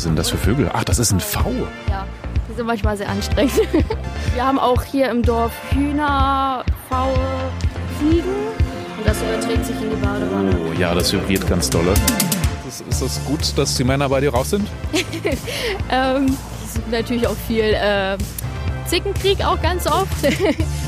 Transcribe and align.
Was 0.00 0.04
sind 0.04 0.18
das 0.18 0.30
für 0.30 0.38
Vögel? 0.38 0.70
Ach, 0.72 0.82
das 0.82 0.98
ist 0.98 1.12
ein 1.12 1.20
V. 1.20 1.40
Ja, 1.90 2.06
die 2.48 2.54
sind 2.54 2.64
manchmal 2.64 2.96
sehr 2.96 3.10
anstrengend. 3.10 3.52
Wir 4.34 4.46
haben 4.46 4.58
auch 4.58 4.82
hier 4.82 5.10
im 5.10 5.22
Dorf 5.22 5.52
Hühner, 5.72 6.64
Pfaue, 6.88 7.12
Ziegen. 7.98 8.22
Und 8.96 9.06
das 9.06 9.20
überträgt 9.20 9.66
sich 9.66 9.76
in 9.76 9.90
die 9.90 9.96
Badewanne. 9.96 10.56
Oh 10.58 10.72
ja, 10.72 10.94
das 10.94 11.12
vibriert 11.12 11.46
ganz 11.46 11.68
dolle. 11.68 11.92
Ist, 12.66 12.80
ist 12.88 13.02
das 13.02 13.22
gut, 13.26 13.58
dass 13.58 13.74
die 13.74 13.84
Männer 13.84 14.08
bei 14.08 14.22
dir 14.22 14.32
raus 14.32 14.48
sind? 14.48 14.66
Ähm, 15.90 16.34
es 16.64 16.76
ist 16.76 16.90
natürlich 16.90 17.26
auch 17.26 17.36
viel 17.46 17.64
äh, 17.64 18.16
Zickenkrieg 18.86 19.44
auch 19.44 19.60
ganz 19.60 19.86
oft. 19.86 20.08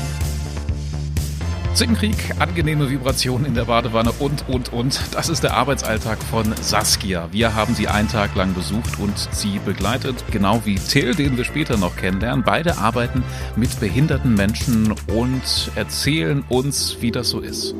Zickenkrieg, 1.73 2.15
angenehme 2.37 2.89
Vibrationen 2.89 3.47
in 3.47 3.55
der 3.55 3.65
Badewanne 3.65 4.11
und, 4.19 4.47
und, 4.47 4.71
und. 4.71 4.99
Das 5.11 5.27
ist 5.27 5.43
der 5.43 5.55
Arbeitsalltag 5.55 6.21
von 6.21 6.53
Saskia. 6.61 7.29
Wir 7.31 7.55
haben 7.55 7.73
sie 7.73 7.87
einen 7.87 8.07
Tag 8.07 8.35
lang 8.35 8.53
besucht 8.53 8.99
und 8.99 9.17
sie 9.31 9.59
begleitet, 9.59 10.23
genau 10.31 10.61
wie 10.65 10.75
Till, 10.75 11.15
den 11.15 11.35
wir 11.35 11.45
später 11.45 11.77
noch 11.77 11.95
kennenlernen. 11.95 12.43
Beide 12.45 12.77
arbeiten 12.77 13.23
mit 13.55 13.79
behinderten 13.79 14.35
Menschen 14.35 14.93
und 15.07 15.71
erzählen 15.75 16.43
uns, 16.47 16.97
wie 17.01 17.11
das 17.11 17.29
so 17.29 17.39
ist. 17.39 17.73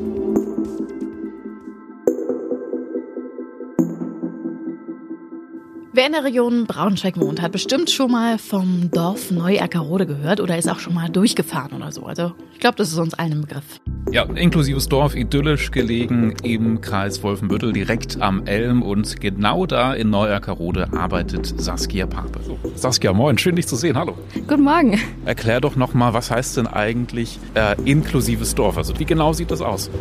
Wer 5.95 6.07
in 6.07 6.13
der 6.13 6.23
Region 6.23 6.65
Braunschweig 6.65 7.19
wohnt, 7.19 7.39
hat 7.39 7.51
bestimmt 7.51 7.91
schon 7.91 8.09
mal 8.09 8.39
vom 8.39 8.89
Dorf 8.89 9.29
Neu-Ackerode 9.29 10.07
gehört 10.07 10.41
oder 10.41 10.57
ist 10.57 10.67
auch 10.67 10.79
schon 10.79 10.95
mal 10.95 11.07
durchgefahren 11.07 11.71
oder 11.73 11.91
so. 11.91 12.07
Also 12.07 12.31
ich 12.51 12.59
glaube, 12.59 12.77
das 12.77 12.91
ist 12.91 12.97
uns 12.97 13.13
allen 13.13 13.33
ein 13.33 13.41
Begriff. 13.41 13.79
Ja, 14.11 14.23
inklusives 14.23 14.89
Dorf, 14.89 15.15
idyllisch 15.15 15.69
gelegen 15.69 16.33
im 16.41 16.81
Kreis 16.81 17.21
Wolfenbüttel, 17.21 17.73
direkt 17.73 18.19
am 18.21 18.47
Elm 18.47 18.81
und 18.81 19.21
genau 19.21 19.67
da 19.67 19.93
in 19.93 20.09
Neuerkerode 20.09 20.91
arbeitet 20.93 21.53
Saskia 21.61 22.07
Pape. 22.07 22.39
So, 22.43 22.57
Saskia, 22.73 23.13
moin, 23.13 23.37
schön 23.37 23.55
dich 23.55 23.67
zu 23.67 23.75
sehen, 23.75 23.95
hallo. 23.95 24.17
Guten 24.47 24.63
Morgen. 24.63 24.99
Erklär 25.25 25.61
doch 25.61 25.75
nochmal, 25.75 26.15
was 26.15 26.31
heißt 26.31 26.57
denn 26.57 26.65
eigentlich 26.65 27.39
äh, 27.53 27.75
inklusives 27.85 28.55
Dorf? 28.55 28.77
Also 28.77 28.97
wie 28.97 29.05
genau 29.05 29.33
sieht 29.33 29.51
das 29.51 29.61
aus? 29.61 29.91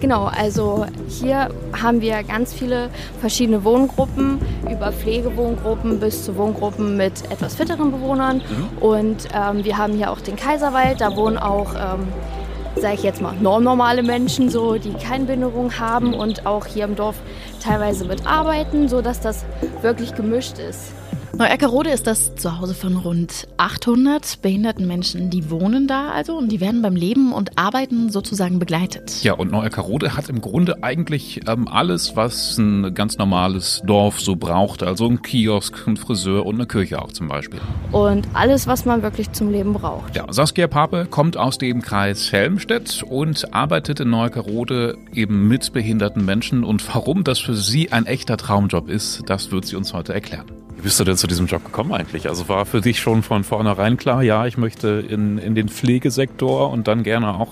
Genau, 0.00 0.26
also 0.26 0.84
hier 1.08 1.48
haben 1.72 2.02
wir 2.02 2.22
ganz 2.22 2.52
viele 2.52 2.90
verschiedene 3.20 3.64
Wohngruppen, 3.64 4.38
über 4.70 4.92
Pflegewohngruppen 5.38 6.00
bis 6.00 6.24
zu 6.24 6.36
Wohngruppen 6.36 6.96
mit 6.96 7.30
etwas 7.30 7.54
fitteren 7.54 7.92
Bewohnern. 7.92 8.42
Und 8.80 9.28
ähm, 9.32 9.64
wir 9.64 9.78
haben 9.78 9.94
hier 9.94 10.10
auch 10.10 10.20
den 10.20 10.36
Kaiserwald, 10.36 11.00
da 11.00 11.14
wohnen 11.14 11.38
auch, 11.38 11.74
ähm, 11.74 12.08
sage 12.76 12.94
ich 12.94 13.02
jetzt 13.04 13.22
mal, 13.22 13.34
normale 13.36 14.02
Menschen, 14.02 14.50
so, 14.50 14.74
die 14.78 14.92
keine 14.94 15.24
Behinderung 15.24 15.78
haben 15.78 16.12
und 16.12 16.46
auch 16.46 16.66
hier 16.66 16.84
im 16.84 16.96
Dorf 16.96 17.16
teilweise 17.62 18.04
mitarbeiten, 18.04 18.88
sodass 18.88 19.20
das 19.20 19.44
wirklich 19.82 20.14
gemischt 20.14 20.58
ist. 20.58 20.92
Neu-Ackerode 21.38 21.90
ist 21.90 22.08
das 22.08 22.34
Zuhause 22.34 22.74
von 22.74 22.96
rund 22.96 23.46
800 23.58 24.42
behinderten 24.42 24.88
Menschen. 24.88 25.30
Die 25.30 25.50
wohnen 25.50 25.86
da 25.86 26.10
also 26.10 26.36
und 26.36 26.50
die 26.50 26.60
werden 26.60 26.82
beim 26.82 26.96
Leben 26.96 27.32
und 27.32 27.56
Arbeiten 27.56 28.10
sozusagen 28.10 28.58
begleitet. 28.58 29.22
Ja, 29.22 29.34
und 29.34 29.52
Neuerkerode 29.52 30.16
hat 30.16 30.28
im 30.30 30.40
Grunde 30.40 30.82
eigentlich 30.82 31.42
ähm, 31.46 31.68
alles, 31.68 32.16
was 32.16 32.58
ein 32.58 32.92
ganz 32.92 33.18
normales 33.18 33.82
Dorf 33.86 34.20
so 34.20 34.34
braucht. 34.34 34.82
Also 34.82 35.06
ein 35.06 35.22
Kiosk, 35.22 35.86
ein 35.86 35.96
Friseur 35.96 36.44
und 36.44 36.56
eine 36.56 36.66
Kirche 36.66 37.00
auch 37.00 37.12
zum 37.12 37.28
Beispiel. 37.28 37.60
Und 37.92 38.26
alles, 38.34 38.66
was 38.66 38.84
man 38.84 39.02
wirklich 39.02 39.30
zum 39.30 39.52
Leben 39.52 39.74
braucht. 39.74 40.16
Ja, 40.16 40.24
Saskia 40.32 40.66
Pape 40.66 41.06
kommt 41.08 41.36
aus 41.36 41.56
dem 41.56 41.82
Kreis 41.82 42.32
Helmstedt 42.32 43.04
und 43.08 43.54
arbeitet 43.54 44.00
in 44.00 44.10
Neuerkerode 44.10 44.98
eben 45.14 45.46
mit 45.46 45.72
behinderten 45.72 46.24
Menschen. 46.24 46.64
Und 46.64 46.82
warum 46.92 47.22
das 47.22 47.38
für 47.38 47.54
sie 47.54 47.92
ein 47.92 48.06
echter 48.06 48.36
Traumjob 48.36 48.88
ist, 48.88 49.22
das 49.26 49.52
wird 49.52 49.66
sie 49.66 49.76
uns 49.76 49.94
heute 49.94 50.12
erklären. 50.12 50.46
Wie 50.78 50.82
bist 50.82 51.00
du 51.00 51.04
denn 51.04 51.16
zu 51.16 51.26
diesem 51.26 51.46
Job 51.46 51.64
gekommen 51.64 51.92
eigentlich? 51.92 52.28
Also 52.28 52.48
war 52.48 52.64
für 52.64 52.80
dich 52.80 53.00
schon 53.00 53.24
von 53.24 53.42
vornherein 53.42 53.96
klar, 53.96 54.22
ja, 54.22 54.46
ich 54.46 54.56
möchte 54.56 55.04
in, 55.08 55.36
in 55.36 55.56
den 55.56 55.68
Pflegesektor 55.68 56.70
und 56.70 56.86
dann 56.86 57.02
gerne 57.02 57.34
auch 57.34 57.48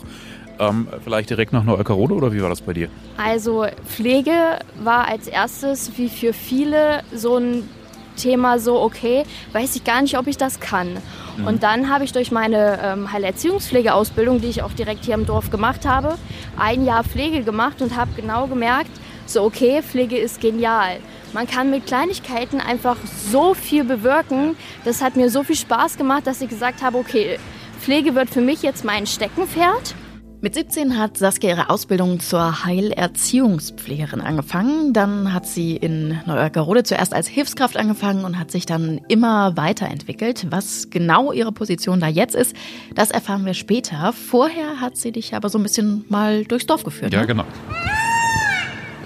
ähm, 0.60 0.86
vielleicht 1.02 1.30
direkt 1.30 1.52
nach 1.52 1.64
Neuerkerode 1.64 2.14
oder 2.14 2.32
wie 2.32 2.40
war 2.40 2.48
das 2.48 2.60
bei 2.60 2.72
dir? 2.72 2.88
Also 3.16 3.66
Pflege 3.84 4.60
war 4.78 5.08
als 5.08 5.26
erstes 5.26 5.98
wie 5.98 6.08
für 6.08 6.32
viele 6.32 7.02
so 7.12 7.38
ein 7.38 7.68
Thema 8.16 8.60
so, 8.60 8.80
okay, 8.80 9.24
weiß 9.52 9.74
ich 9.74 9.82
gar 9.82 10.02
nicht, 10.02 10.16
ob 10.16 10.28
ich 10.28 10.36
das 10.36 10.60
kann. 10.60 10.96
Und 11.44 11.62
dann 11.62 11.90
habe 11.90 12.04
ich 12.04 12.12
durch 12.12 12.30
meine 12.30 12.78
ähm, 12.82 13.12
Heilerziehungspflegeausbildung, 13.12 14.40
die 14.40 14.46
ich 14.46 14.62
auch 14.62 14.72
direkt 14.72 15.04
hier 15.04 15.14
im 15.14 15.26
Dorf 15.26 15.50
gemacht 15.50 15.84
habe, 15.86 16.16
ein 16.56 16.86
Jahr 16.86 17.04
Pflege 17.04 17.42
gemacht 17.42 17.82
und 17.82 17.94
habe 17.94 18.10
genau 18.16 18.46
gemerkt, 18.46 18.90
so 19.26 19.42
okay, 19.42 19.82
Pflege 19.82 20.16
ist 20.16 20.40
genial. 20.40 20.98
Man 21.36 21.46
kann 21.46 21.68
mit 21.68 21.84
Kleinigkeiten 21.84 22.62
einfach 22.62 22.96
so 23.30 23.52
viel 23.52 23.84
bewirken. 23.84 24.56
Das 24.86 25.02
hat 25.02 25.16
mir 25.16 25.28
so 25.28 25.42
viel 25.42 25.54
Spaß 25.54 25.98
gemacht, 25.98 26.26
dass 26.26 26.40
ich 26.40 26.48
gesagt 26.48 26.80
habe, 26.82 26.96
okay, 26.96 27.38
Pflege 27.78 28.14
wird 28.14 28.30
für 28.30 28.40
mich 28.40 28.62
jetzt 28.62 28.86
mein 28.86 29.06
Steckenpferd. 29.06 29.94
Mit 30.40 30.54
17 30.54 30.98
hat 30.98 31.18
Saskia 31.18 31.50
ihre 31.50 31.68
Ausbildung 31.68 32.20
zur 32.20 32.64
Heilerziehungspflegerin 32.64 34.22
angefangen. 34.22 34.94
Dann 34.94 35.34
hat 35.34 35.46
sie 35.46 35.76
in 35.76 36.18
Neuerkerode 36.24 36.84
zuerst 36.84 37.12
als 37.12 37.28
Hilfskraft 37.28 37.76
angefangen 37.76 38.24
und 38.24 38.38
hat 38.38 38.50
sich 38.50 38.64
dann 38.64 39.02
immer 39.08 39.58
weiterentwickelt. 39.58 40.46
Was 40.48 40.88
genau 40.88 41.32
ihre 41.32 41.52
Position 41.52 42.00
da 42.00 42.08
jetzt 42.08 42.34
ist, 42.34 42.56
das 42.94 43.10
erfahren 43.10 43.44
wir 43.44 43.52
später. 43.52 44.14
Vorher 44.14 44.80
hat 44.80 44.96
sie 44.96 45.12
dich 45.12 45.34
aber 45.34 45.50
so 45.50 45.58
ein 45.58 45.62
bisschen 45.64 46.06
mal 46.08 46.44
durchs 46.46 46.64
Dorf 46.64 46.82
geführt. 46.82 47.12
Ja, 47.12 47.20
ne? 47.20 47.26
genau. 47.26 47.44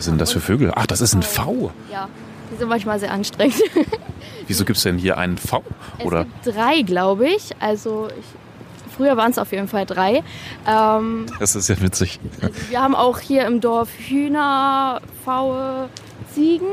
Was 0.01 0.07
sind 0.07 0.19
das 0.19 0.33
für 0.33 0.41
Vögel? 0.41 0.73
Ach, 0.75 0.87
das 0.87 1.03
ist 1.03 1.13
ein 1.13 1.21
V. 1.23 1.73
Ja, 1.93 2.09
die 2.51 2.57
sind 2.57 2.71
manchmal 2.71 2.99
sehr 2.99 3.13
anstrengend. 3.13 3.61
Wieso 4.47 4.65
gibt 4.65 4.79
es 4.79 4.83
denn 4.83 4.97
hier 4.97 5.19
einen 5.19 5.37
V? 5.37 5.63
Oder? 6.03 6.21
Es 6.41 6.45
gibt 6.47 6.57
drei, 6.57 6.81
glaube 6.81 7.29
ich. 7.29 7.51
Also 7.61 8.09
ich, 8.19 8.95
früher 8.97 9.19
waren 9.19 9.31
es 9.31 9.37
auf 9.37 9.53
jeden 9.53 9.69
Fall 9.69 9.85
drei. 9.85 10.23
Ähm, 10.67 11.27
Das 11.39 11.55
ist 11.55 11.69
ja 11.69 11.79
witzig. 11.83 12.19
also 12.41 12.55
wir 12.71 12.81
haben 12.81 12.95
auch 12.95 13.19
hier 13.21 13.45
im 13.47 13.61
Dorf 13.61 13.91
Hühner, 14.09 15.03
Pfaue, 15.23 15.91
Ziegen. 16.33 16.67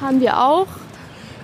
Haben 0.00 0.22
wir 0.22 0.40
auch. 0.42 0.68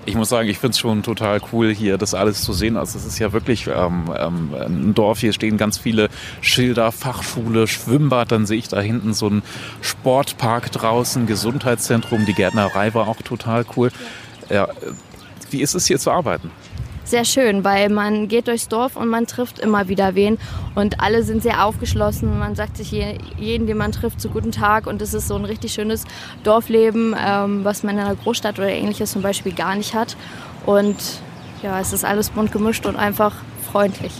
Ich 0.07 0.15
muss 0.15 0.29
sagen, 0.29 0.49
ich 0.49 0.59
finde 0.59 0.73
es 0.73 0.79
schon 0.79 1.03
total 1.03 1.41
cool, 1.53 1.73
hier 1.75 1.97
das 1.97 2.15
alles 2.15 2.43
zu 2.43 2.53
sehen. 2.53 2.77
Also 2.77 2.99
es 2.99 3.07
ist 3.07 3.19
ja 3.19 3.33
wirklich 3.33 3.67
ähm, 3.67 4.11
ähm, 4.17 4.55
ein 4.55 4.95
Dorf, 4.95 5.21
hier 5.21 5.33
stehen 5.33 5.57
ganz 5.57 5.79
viele 5.79 6.11
Schilder, 6.43 6.93
Fachschule, 6.93 7.67
Schwimmbad, 7.67 8.31
dann 8.31 8.45
sehe 8.45 8.59
ich 8.59 8.69
da 8.69 8.81
hinten 8.81 9.15
so 9.15 9.27
einen 9.27 9.43
Sportpark 9.81 10.71
draußen, 10.73 11.27
Gesundheitszentrum, 11.27 12.27
die 12.27 12.35
Gärtnerei 12.35 12.93
war 12.93 13.09
auch 13.09 13.23
total 13.23 13.65
cool. 13.77 13.91
Ja, 14.51 14.65
äh, 14.65 14.69
wie 15.51 15.63
ist 15.63 15.75
es 15.75 15.87
hier 15.87 15.99
zu 15.99 16.11
arbeiten? 16.11 16.51
Sehr 17.07 17.27
schön, 17.27 17.65
weil 17.65 17.91
man 17.91 18.29
geht 18.29 18.49
durchs 18.49 18.69
Dorf 18.69 18.97
und 18.97 19.09
man 19.09 19.27
trifft 19.27 19.59
immer 19.59 19.89
wieder 19.89 20.15
wen. 20.15 20.39
Und 20.75 21.01
alle 21.01 21.23
sind 21.23 21.43
sehr 21.43 21.67
aufgeschlossen. 21.67 22.39
Man 22.39 22.55
sagt 22.55 22.79
sich 22.79 22.91
je- 22.93 23.19
jeden, 23.39 23.67
den 23.67 23.77
man 23.77 23.93
trifft, 23.93 24.21
zu 24.23 24.31
guten 24.31 24.53
Tag. 24.53 24.87
Und 24.87 25.03
es 25.03 25.13
ist 25.13 25.29
so 25.29 25.37
ein 25.37 25.45
richtig 25.45 25.73
schönes 25.75 26.05
Dorfleben, 26.45 27.15
ähm, 27.23 27.63
was 27.63 27.83
man 27.83 27.99
in 27.99 28.05
einer 28.05 28.15
Großstadt 28.17 28.59
oder 28.59 28.71
ähnliches 28.71 29.13
zum 29.13 29.21
Beispiel 29.21 29.53
gar 29.53 29.75
nicht 29.77 29.95
hat. 29.95 30.17
Und 30.65 30.97
ja, 31.63 31.79
es 31.79 31.93
ist 31.93 32.07
alles 32.07 32.31
bunt 32.31 32.53
gemischt 32.53 32.87
und 32.87 32.97
einfach 32.97 33.35
freundlich. 33.71 34.13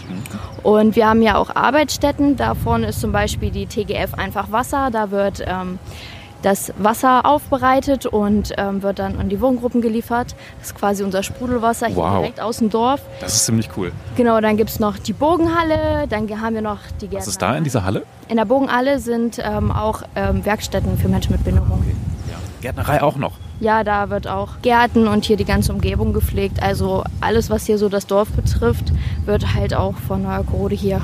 Und 0.61 0.95
wir 0.95 1.07
haben 1.07 1.23
ja 1.23 1.37
auch 1.37 1.55
Arbeitsstätten. 1.55 2.35
Da 2.37 2.53
vorne 2.53 2.87
ist 2.87 3.01
zum 3.01 3.11
Beispiel 3.11 3.49
die 3.49 3.65
TGF 3.65 4.13
Einfach 4.13 4.51
Wasser. 4.51 4.89
Da 4.91 5.09
wird 5.09 5.43
ähm, 5.47 5.79
das 6.45 6.71
Wasser 6.77 7.25
aufbereitet 7.25 8.05
und 8.05 8.53
ähm, 8.57 8.83
wird 8.83 8.99
dann 8.99 9.19
an 9.19 9.29
die 9.29 9.41
Wohngruppen 9.41 9.81
geliefert. 9.81 10.35
Das 10.59 10.67
ist 10.67 10.75
quasi 10.75 11.03
unser 11.03 11.23
Sprudelwasser 11.23 11.87
hier 11.87 11.95
Wow. 11.95 12.19
direkt 12.19 12.39
aus 12.39 12.57
dem 12.59 12.69
Dorf. 12.69 13.01
Das 13.19 13.33
ist 13.33 13.45
ziemlich 13.45 13.69
cool. 13.75 13.91
Genau, 14.15 14.39
dann 14.39 14.55
gibt 14.55 14.69
es 14.69 14.79
noch 14.79 14.99
die 14.99 15.13
Bogenhalle, 15.13 16.05
dann 16.07 16.29
haben 16.39 16.53
wir 16.53 16.61
noch 16.61 16.79
die 17.01 17.07
Gärtnerei. 17.07 17.17
Was 17.21 17.27
ist 17.27 17.41
da 17.41 17.57
in 17.57 17.63
dieser 17.63 17.83
Halle? 17.83 18.03
In 18.27 18.37
der 18.37 18.45
Bogenhalle 18.45 18.99
sind 18.99 19.39
ähm, 19.43 19.71
auch 19.71 20.03
ähm, 20.15 20.45
Werkstätten 20.45 20.97
für 20.99 21.07
Menschen 21.07 21.31
mit 21.31 21.43
Behinderung. 21.43 21.83
Gärtnerei 22.61 23.01
auch 23.03 23.15
noch. 23.17 23.33
Ja, 23.59 23.83
da 23.83 24.09
wird 24.09 24.27
auch 24.27 24.61
Gärten 24.61 25.07
und 25.07 25.25
hier 25.25 25.37
die 25.37 25.45
ganze 25.45 25.71
Umgebung 25.71 26.13
gepflegt. 26.13 26.61
Also 26.63 27.03
alles, 27.21 27.49
was 27.49 27.65
hier 27.65 27.77
so 27.77 27.89
das 27.89 28.07
Dorf 28.07 28.29
betrifft, 28.29 28.91
wird 29.25 29.53
halt 29.53 29.73
auch 29.75 29.95
von 30.07 30.23
Neuerkorode 30.23 30.75
hier 30.75 31.01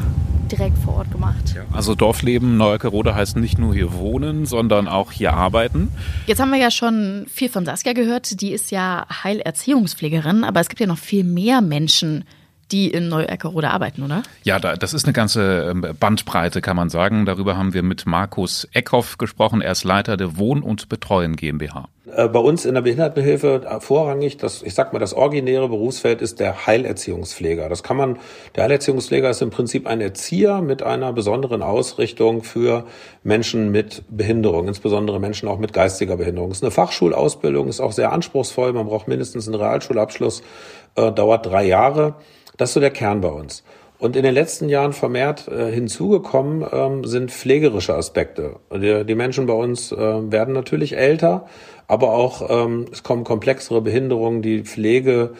direkt 0.52 0.78
vor 0.78 0.96
Ort 0.96 1.12
gemacht. 1.12 1.56
Also 1.72 1.96
Dorfleben 1.96 2.58
Neuerkerode 2.58 3.16
heißt 3.16 3.38
nicht 3.38 3.58
nur 3.58 3.74
hier 3.74 3.94
wohnen, 3.94 4.46
sondern 4.46 4.88
auch 4.88 5.12
hier 5.12 5.34
arbeiten. 5.34 5.92
Jetzt 6.28 6.40
haben 6.40 6.52
wir 6.52 6.60
ja 6.60 6.72
schon 6.72 7.26
viel 7.30 7.50
von 7.50 7.66
Saskia 7.66 7.94
gehört. 7.94 8.42
Die 8.42 8.52
ist 8.52 8.72
ja 8.72 9.06
Heilerziehungspflegerin, 9.24 10.44
aber 10.44 10.60
es 10.60 10.70
gibt 10.70 10.80
ja 10.80 10.88
noch 10.88 10.98
viel 10.98 11.24
mehr 11.24 11.62
Menschen, 11.62 12.26
die 12.72 12.90
in 12.90 13.08
Neu-Eckerode 13.10 13.70
arbeiten, 13.70 14.04
oder? 14.04 14.24
Ja, 14.44 14.60
da, 14.60 14.76
das 14.76 14.94
ist 14.94 15.06
eine 15.06 15.14
ganze 15.14 15.70
ähm, 15.72 15.86
Bandbreite, 16.00 16.62
kann 16.62 16.76
man 16.76 16.90
sagen. 16.90 17.26
Darüber 17.26 17.58
haben 17.58 17.74
wir 17.74 17.84
mit 17.84 18.06
Markus 18.06 18.68
Eckhoff 18.74 19.18
gesprochen. 19.18 19.62
Er 19.62 19.72
ist 19.72 19.84
Leiter 19.84 20.18
der 20.18 20.38
Wohn- 20.38 20.64
und 20.64 20.90
Betreuen 20.90 21.36
GmbH. 21.36 21.88
Äh, 22.16 22.28
bei 22.28 22.40
uns 22.40 22.66
in 22.66 22.74
der 22.74 22.82
Behindertenhilfe 22.82 23.62
äh, 23.66 23.80
vorrangig, 23.80 24.38
das, 24.38 24.64
ich 24.64 24.74
sag 24.74 24.92
mal, 24.92 25.00
das 25.00 25.14
originäre 25.14 25.70
Berufsfeld 25.70 26.22
ist 26.22 26.40
der 26.40 26.66
Heilerziehungspfleger. 26.66 27.70
Das 27.70 27.84
kann 27.84 27.96
man, 27.96 28.20
der 28.56 28.64
Heilerziehungspfleger 28.66 29.30
ist 29.30 29.42
im 29.42 29.50
Prinzip 29.50 29.88
ein 29.88 30.02
Erzieher 30.02 30.62
mit 30.62 30.84
einer 30.84 31.14
besonderen 31.14 31.62
Ausrichtung 31.62 32.44
für 32.44 32.86
Menschen 33.24 33.72
mit 33.72 34.04
Behinderung, 34.10 34.68
insbesondere 34.68 35.20
Menschen 35.20 35.48
auch 35.48 35.60
mit 35.60 35.74
geistiger 35.74 36.18
Behinderung. 36.18 36.52
Es 36.52 36.58
ist 36.58 36.64
eine 36.64 36.72
Fachschulausbildung, 36.72 37.68
ist 37.68 37.80
auch 37.80 37.94
sehr 37.94 38.12
anspruchsvoll. 38.12 38.74
Man 38.74 38.88
braucht 38.88 39.08
mindestens 39.08 39.48
einen 39.48 39.56
Realschulabschluss, 39.56 40.42
äh, 40.96 41.12
dauert 41.12 41.46
drei 41.46 41.66
Jahre. 41.66 42.16
Das 42.62 42.70
ist 42.70 42.74
so 42.76 42.80
der 42.80 42.92
Kern 42.92 43.22
bei 43.22 43.30
uns. 43.30 43.64
Und 43.98 44.16
in 44.16 44.22
den 44.22 44.36
letzten 44.36 44.70
Jahren 44.70 44.94
vermehrt 44.94 45.48
äh, 45.48 45.72
hinzugekommen 45.72 46.64
ähm, 46.72 47.04
sind 47.06 47.32
pflegerische 47.32 47.96
Aspekte. 47.96 48.58
Die, 48.72 49.04
die 49.04 49.16
Menschen 49.16 49.48
bei 49.48 49.54
uns 49.54 49.92
äh, 49.92 49.98
werden 49.98 50.54
natürlich 50.54 50.96
älter, 50.96 51.48
aber 51.88 52.12
auch 52.12 52.52
ähm, 52.52 52.86
es 52.92 53.02
kommen 53.02 53.24
komplexere 53.24 53.82
Behinderungen, 53.82 54.44
die 54.44 54.62
Pflege 54.62 55.32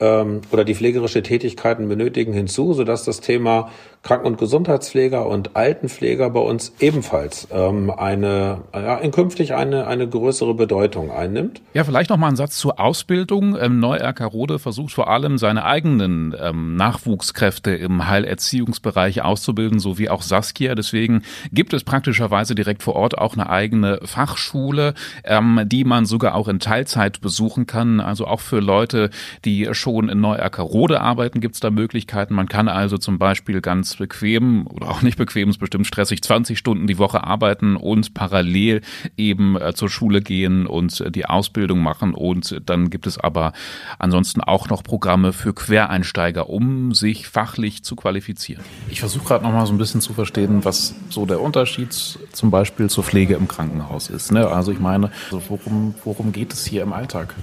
ähm, 0.00 0.40
oder 0.50 0.64
die 0.64 0.74
pflegerische 0.74 1.22
Tätigkeiten 1.22 1.88
benötigen 1.88 2.32
hinzu, 2.32 2.72
sodass 2.72 3.04
das 3.04 3.20
Thema 3.20 3.70
Kranken- 4.02 4.28
und 4.28 4.38
Gesundheitspfleger 4.38 5.26
und 5.26 5.56
Altenpfleger 5.56 6.30
bei 6.30 6.40
uns 6.40 6.72
ebenfalls 6.80 7.48
ähm, 7.52 7.90
eine, 7.90 8.62
ja, 8.72 8.96
in 8.96 9.10
künftig 9.10 9.52
eine, 9.52 9.86
eine 9.86 10.08
größere 10.08 10.54
Bedeutung 10.54 11.10
einnimmt. 11.10 11.60
Ja, 11.74 11.84
vielleicht 11.84 12.08
noch 12.08 12.16
mal 12.16 12.28
ein 12.28 12.36
Satz 12.36 12.56
zur 12.56 12.80
Ausbildung. 12.80 13.58
Ähm, 13.60 13.78
Neu-Erkarode 13.78 14.58
versucht 14.58 14.94
vor 14.94 15.10
allem 15.10 15.36
seine 15.36 15.66
eigenen 15.66 16.34
ähm, 16.40 16.76
Nachwuchskräfte 16.76 17.72
im 17.72 18.08
Heilerziehungsbereich 18.08 19.20
auszubilden, 19.22 19.78
so 19.78 19.96
auch 20.08 20.22
Saskia. 20.22 20.74
Deswegen 20.74 21.22
gibt 21.52 21.74
es 21.74 21.84
praktischerweise 21.84 22.54
direkt 22.54 22.82
vor 22.82 22.96
Ort 22.96 23.18
auch 23.18 23.34
eine 23.34 23.50
eigene 23.50 24.00
Fachschule, 24.04 24.94
ähm, 25.24 25.60
die 25.66 25.84
man 25.84 26.06
sogar 26.06 26.36
auch 26.36 26.48
in 26.48 26.58
Teilzeit 26.58 27.20
besuchen 27.20 27.66
kann. 27.66 28.00
Also 28.00 28.26
auch 28.26 28.40
für 28.40 28.60
Leute, 28.60 29.10
die 29.44 29.68
schon 29.72 29.89
in 29.98 30.20
Neu-Erkarode 30.20 31.00
arbeiten, 31.00 31.40
gibt 31.40 31.54
es 31.54 31.60
da 31.60 31.70
Möglichkeiten. 31.70 32.34
Man 32.34 32.48
kann 32.48 32.68
also 32.68 32.98
zum 32.98 33.18
Beispiel 33.18 33.60
ganz 33.60 33.96
bequem 33.96 34.66
oder 34.66 34.88
auch 34.88 35.02
nicht 35.02 35.18
bequem, 35.18 35.50
ist 35.50 35.58
bestimmt 35.58 35.86
stressig, 35.86 36.22
20 36.22 36.58
Stunden 36.58 36.86
die 36.86 36.98
Woche 36.98 37.24
arbeiten 37.24 37.76
und 37.76 38.14
parallel 38.14 38.82
eben 39.16 39.56
äh, 39.56 39.74
zur 39.74 39.88
Schule 39.88 40.20
gehen 40.20 40.66
und 40.66 41.00
äh, 41.00 41.10
die 41.10 41.26
Ausbildung 41.26 41.80
machen. 41.80 42.14
Und 42.14 42.60
dann 42.66 42.90
gibt 42.90 43.06
es 43.06 43.18
aber 43.18 43.52
ansonsten 43.98 44.40
auch 44.40 44.68
noch 44.68 44.82
Programme 44.82 45.32
für 45.32 45.54
Quereinsteiger, 45.54 46.48
um 46.48 46.94
sich 46.94 47.28
fachlich 47.28 47.82
zu 47.82 47.96
qualifizieren. 47.96 48.62
Ich 48.88 49.00
versuche 49.00 49.24
gerade 49.24 49.44
noch 49.44 49.52
mal 49.52 49.66
so 49.66 49.72
ein 49.72 49.78
bisschen 49.78 50.00
zu 50.00 50.12
verstehen, 50.12 50.64
was 50.64 50.94
so 51.08 51.26
der 51.26 51.40
Unterschied 51.40 51.92
zum 51.92 52.50
Beispiel 52.50 52.88
zur 52.88 53.04
Pflege 53.04 53.34
im 53.34 53.48
Krankenhaus 53.48 54.10
ist. 54.10 54.32
Ne? 54.32 54.46
Also 54.46 54.72
ich 54.72 54.80
meine, 54.80 55.10
also 55.26 55.42
worum, 55.48 55.94
worum 56.04 56.32
geht 56.32 56.52
es 56.52 56.66
hier 56.66 56.82
im 56.82 56.92
Alltag? 56.92 57.34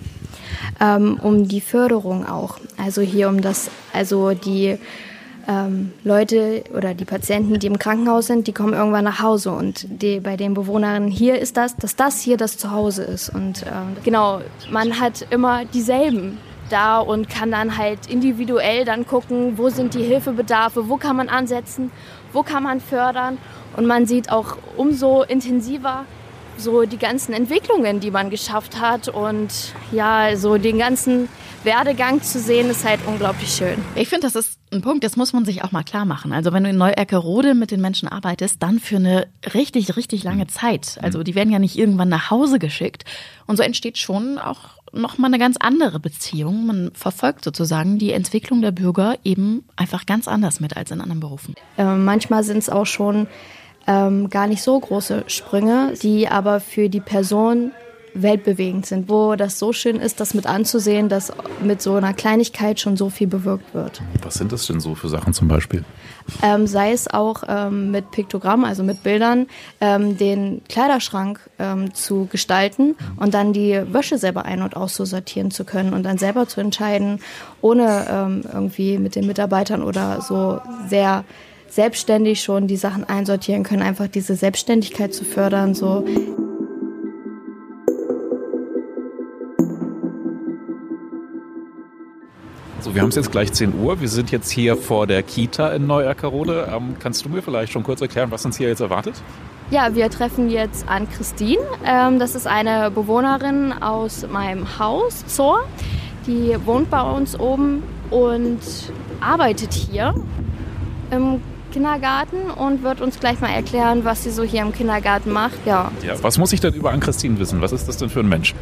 Ähm, 0.79 1.19
um 1.21 1.47
die 1.47 1.61
Förderung 1.61 2.25
auch. 2.25 2.36
Also 2.77 3.01
hier 3.01 3.29
um 3.29 3.41
das, 3.41 3.69
also 3.93 4.33
die 4.33 4.77
ähm, 5.47 5.93
Leute 6.03 6.63
oder 6.75 6.93
die 6.93 7.05
Patienten, 7.05 7.57
die 7.59 7.67
im 7.67 7.79
Krankenhaus 7.79 8.27
sind, 8.27 8.47
die 8.47 8.53
kommen 8.53 8.73
irgendwann 8.73 9.05
nach 9.05 9.21
Hause 9.21 9.51
und 9.51 9.85
die, 10.01 10.19
bei 10.19 10.35
den 10.35 10.53
Bewohnerinnen 10.53 11.09
hier 11.09 11.39
ist 11.39 11.57
das, 11.57 11.75
dass 11.75 11.95
das 11.95 12.19
hier 12.19 12.37
das 12.37 12.57
Zuhause 12.57 13.03
ist. 13.03 13.29
Und 13.29 13.63
ähm, 13.63 13.95
genau, 14.03 14.41
man 14.69 14.99
hat 14.99 15.25
immer 15.29 15.65
dieselben 15.65 16.37
da 16.69 16.99
und 16.99 17.29
kann 17.29 17.51
dann 17.51 17.77
halt 17.77 18.07
individuell 18.07 18.83
dann 18.83 19.07
gucken, 19.07 19.57
wo 19.57 19.69
sind 19.69 19.93
die 19.93 20.03
Hilfebedarfe, 20.03 20.89
wo 20.89 20.97
kann 20.97 21.15
man 21.15 21.29
ansetzen, 21.29 21.91
wo 22.33 22.43
kann 22.43 22.63
man 22.63 22.81
fördern. 22.81 23.37
Und 23.77 23.85
man 23.85 24.05
sieht 24.05 24.29
auch 24.29 24.57
umso 24.75 25.23
intensiver 25.23 26.05
so 26.57 26.83
die 26.83 26.97
ganzen 26.97 27.33
Entwicklungen, 27.33 27.99
die 27.99 28.11
man 28.11 28.29
geschafft 28.29 28.81
hat 28.81 29.07
und 29.07 29.49
ja, 29.91 30.35
so 30.35 30.57
den 30.57 30.79
ganzen 30.79 31.29
Werdegang 31.67 32.21
zu 32.21 32.39
sehen, 32.39 32.69
ist 32.69 32.85
halt 32.85 33.01
unglaublich 33.05 33.49
schön. 33.49 33.75
Ich 33.93 34.07
finde, 34.07 34.25
das 34.25 34.37
ist 34.37 34.57
ein 34.71 34.81
Punkt, 34.81 35.03
das 35.03 35.17
muss 35.17 35.33
man 35.33 35.43
sich 35.43 35.65
auch 35.65 35.73
mal 35.73 35.83
klar 35.83 36.05
machen. 36.05 36.31
Also 36.31 36.53
wenn 36.53 36.63
du 36.63 36.69
in 36.69 36.77
Neu-Erkerode 36.77 37.55
mit 37.55 37.71
den 37.71 37.81
Menschen 37.81 38.07
arbeitest, 38.07 38.63
dann 38.63 38.79
für 38.79 38.95
eine 38.95 39.27
richtig, 39.53 39.97
richtig 39.97 40.23
lange 40.23 40.45
mhm. 40.45 40.49
Zeit. 40.49 40.97
Also 41.01 41.23
die 41.23 41.35
werden 41.35 41.51
ja 41.51 41.59
nicht 41.59 41.77
irgendwann 41.77 42.07
nach 42.07 42.31
Hause 42.31 42.57
geschickt. 42.57 43.03
Und 43.47 43.57
so 43.57 43.63
entsteht 43.63 43.97
schon 43.97 44.37
auch 44.37 44.77
nochmal 44.93 45.29
eine 45.29 45.39
ganz 45.39 45.57
andere 45.59 45.99
Beziehung. 45.99 46.67
Man 46.67 46.91
verfolgt 46.93 47.43
sozusagen 47.43 47.97
die 47.97 48.13
Entwicklung 48.13 48.61
der 48.61 48.71
Bürger 48.71 49.17
eben 49.25 49.65
einfach 49.75 50.05
ganz 50.05 50.29
anders 50.29 50.61
mit 50.61 50.77
als 50.77 50.91
in 50.91 51.01
anderen 51.01 51.19
Berufen. 51.19 51.53
Äh, 51.77 51.83
manchmal 51.83 52.45
sind 52.45 52.59
es 52.59 52.69
auch 52.69 52.85
schon 52.85 53.27
ähm, 53.87 54.29
gar 54.29 54.47
nicht 54.47 54.63
so 54.63 54.79
große 54.79 55.25
Sprünge, 55.27 55.95
die 56.01 56.29
aber 56.29 56.61
für 56.61 56.87
die 56.87 57.01
Person 57.01 57.73
weltbewegend 58.21 58.85
sind, 58.85 59.09
wo 59.09 59.35
das 59.35 59.59
so 59.59 59.73
schön 59.73 59.97
ist, 59.97 60.19
das 60.19 60.33
mit 60.33 60.45
anzusehen, 60.45 61.09
dass 61.09 61.31
mit 61.61 61.81
so 61.81 61.95
einer 61.95 62.13
Kleinigkeit 62.13 62.79
schon 62.79 62.97
so 62.97 63.09
viel 63.09 63.27
bewirkt 63.27 63.73
wird. 63.73 64.01
Was 64.23 64.35
sind 64.35 64.51
das 64.51 64.67
denn 64.67 64.79
so 64.79 64.95
für 64.95 65.09
Sachen 65.09 65.33
zum 65.33 65.47
Beispiel? 65.47 65.83
Ähm, 66.43 66.67
sei 66.67 66.91
es 66.91 67.07
auch 67.07 67.43
ähm, 67.47 67.91
mit 67.91 68.11
Piktogrammen, 68.11 68.65
also 68.65 68.83
mit 68.83 69.03
Bildern, 69.03 69.47
ähm, 69.79 70.17
den 70.17 70.61
Kleiderschrank 70.67 71.39
ähm, 71.57 71.93
zu 71.93 72.27
gestalten 72.29 72.95
und 73.15 73.33
dann 73.33 73.53
die 73.53 73.81
Wäsche 73.91 74.17
selber 74.17 74.45
ein- 74.45 74.61
und 74.61 74.75
auszusortieren 74.75 75.51
zu 75.51 75.63
können 75.63 75.93
und 75.93 76.03
dann 76.03 76.17
selber 76.17 76.47
zu 76.47 76.59
entscheiden, 76.59 77.19
ohne 77.61 78.05
ähm, 78.09 78.43
irgendwie 78.51 78.97
mit 78.97 79.15
den 79.15 79.25
Mitarbeitern 79.25 79.83
oder 79.83 80.21
so 80.21 80.59
sehr 80.87 81.23
selbstständig 81.69 82.41
schon 82.41 82.67
die 82.67 82.77
Sachen 82.77 83.03
einsortieren 83.03 83.63
können, 83.63 83.81
einfach 83.81 84.07
diese 84.07 84.35
Selbstständigkeit 84.35 85.13
zu 85.13 85.23
fördern, 85.23 85.73
so. 85.73 86.05
Wir 92.97 93.03
haben 93.03 93.09
es 93.09 93.15
jetzt 93.15 93.31
gleich 93.31 93.53
10 93.53 93.79
Uhr. 93.79 94.01
Wir 94.01 94.09
sind 94.09 94.31
jetzt 94.31 94.49
hier 94.49 94.75
vor 94.75 95.05
der 95.05 95.21
Kita 95.21 95.69
in 95.69 95.85
Neu-Erkerode. 95.85 96.67
Ähm, 96.73 96.95
kannst 96.97 97.23
du 97.23 97.29
mir 97.29 97.43
vielleicht 97.43 97.71
schon 97.71 97.83
kurz 97.83 98.01
erklären, 98.01 98.31
was 98.31 98.43
uns 98.43 98.57
hier 98.57 98.69
jetzt 98.69 98.79
erwartet? 98.79 99.13
Ja, 99.69 99.93
wir 99.93 100.09
treffen 100.09 100.49
jetzt 100.49 100.89
an 100.89 101.07
Christine. 101.07 101.61
Ähm, 101.85 102.17
das 102.17 102.33
ist 102.33 102.47
eine 102.47 102.89
Bewohnerin 102.89 103.71
aus 103.71 104.25
meinem 104.27 104.79
Haus, 104.79 105.27
Zor. 105.27 105.67
Die 106.25 106.55
wohnt 106.65 106.89
bei 106.89 107.03
uns 107.03 107.39
oben 107.39 107.83
und 108.09 108.61
arbeitet 109.21 109.73
hier 109.73 110.15
im 111.11 111.39
Kindergarten 111.71 112.49
und 112.49 112.81
wird 112.81 113.01
uns 113.01 113.19
gleich 113.19 113.39
mal 113.39 113.51
erklären, 113.51 114.05
was 114.05 114.23
sie 114.23 114.31
so 114.31 114.41
hier 114.41 114.63
im 114.63 114.73
Kindergarten 114.73 115.31
macht. 115.31 115.59
Ja. 115.67 115.91
ja 116.03 116.15
was 116.23 116.39
muss 116.39 116.51
ich 116.51 116.61
denn 116.61 116.73
über 116.73 116.89
Ann-Christine 116.89 117.37
wissen? 117.37 117.61
Was 117.61 117.73
ist 117.73 117.87
das 117.87 117.97
denn 117.97 118.09
für 118.09 118.21
ein 118.21 118.29
Mensch? 118.29 118.55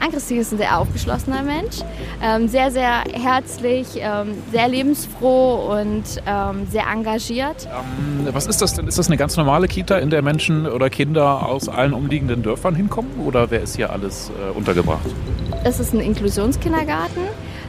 Ann-Christine 0.00 0.40
ist 0.40 0.52
ein 0.52 0.58
sehr 0.58 0.78
aufgeschlossener 0.78 1.42
Mensch, 1.42 1.76
ähm, 2.22 2.48
sehr, 2.48 2.70
sehr 2.70 3.02
herzlich, 3.12 3.86
ähm, 3.96 4.34
sehr 4.52 4.68
lebensfroh 4.68 5.78
und 5.78 6.04
ähm, 6.26 6.66
sehr 6.70 6.86
engagiert. 6.86 7.66
Ähm, 7.66 8.28
was 8.32 8.46
ist 8.46 8.62
das 8.62 8.74
denn? 8.74 8.86
Ist 8.86 8.98
das 8.98 9.08
eine 9.08 9.16
ganz 9.16 9.36
normale 9.36 9.68
Kita, 9.68 9.98
in 9.98 10.10
der 10.10 10.22
Menschen 10.22 10.66
oder 10.66 10.90
Kinder 10.90 11.46
aus 11.48 11.68
allen 11.68 11.92
umliegenden 11.92 12.42
Dörfern 12.42 12.74
hinkommen 12.74 13.10
oder 13.24 13.50
wer 13.50 13.62
ist 13.62 13.76
hier 13.76 13.90
alles 13.90 14.30
äh, 14.30 14.56
untergebracht? 14.56 15.06
Es 15.64 15.80
ist 15.80 15.94
ein 15.94 16.00
Inklusionskindergarten. 16.00 17.22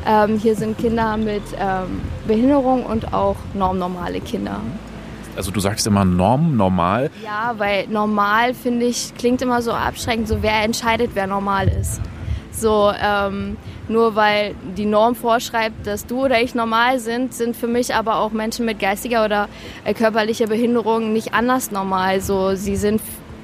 Ähm, 0.06 0.38
hier 0.40 0.56
sind 0.56 0.78
Kinder 0.78 1.18
mit 1.18 1.44
ähm, 1.60 2.02
Behinderung 2.28 2.86
und 2.86 3.14
auch 3.14 3.36
normnormale 3.54 4.22
Kinder. 4.22 4.62
Also 5.36 5.52
du 5.52 5.60
sagst 5.60 5.86
immer 5.86 6.04
Norm, 6.04 6.58
normal. 6.58 7.12
Ja, 7.24 7.54
weil 7.58 7.88
normal 7.88 8.56
finde 8.56 8.88
ich 8.88 9.14
klingt 9.18 9.42
immer 9.42 9.62
so 9.62 9.72
abschreckend. 9.72 10.28
So 10.28 10.42
wer 10.42 10.64
entscheidet, 10.64 11.12
wer 11.14 11.28
normal 11.28 11.68
ist. 11.68 12.02
So, 12.60 12.92
ähm, 13.00 13.56
nur 13.88 14.16
weil 14.16 14.56
die 14.76 14.86
Norm 14.86 15.14
vorschreibt, 15.14 15.86
dass 15.86 16.08
du 16.08 16.26
oder 16.26 16.42
ich 16.42 16.56
normal 16.56 17.00
sind, 17.00 17.34
sind 17.34 17.56
für 17.56 17.68
mich 17.68 17.94
aber 17.94 18.16
auch 18.16 18.32
Menschen 18.32 18.66
mit 18.66 18.80
geistiger 18.80 19.24
oder 19.26 19.48
äh, 19.86 19.94
körperlicher 19.94 20.48
Behinderung 20.48 21.14
nicht 21.14 21.36
anders 21.36 21.70
normal. 21.70 22.20
So, 22.20 22.56
sie 22.56 22.76
sind 22.76 23.00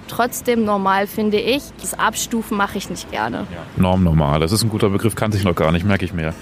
trotzdem 0.08 0.65
normal, 0.65 1.05
finde 1.05 1.38
ich. 1.38 1.62
Das 1.79 1.93
Abstufen 1.98 2.58
mache 2.58 2.79
ich 2.79 2.89
nicht 2.89 3.12
gerne. 3.12 3.46
Ja. 3.51 3.82
Norm 3.82 4.03
normal, 4.03 4.39
das 4.39 4.51
ist 4.51 4.63
ein 4.63 4.70
guter 4.70 4.89
Begriff, 4.89 5.15
kannte 5.15 5.38
ich 5.38 5.43
noch 5.43 5.55
gar 5.55 5.72
nicht, 5.72 5.86
merke 5.86 6.05
ich 6.05 6.13
mir. 6.13 6.34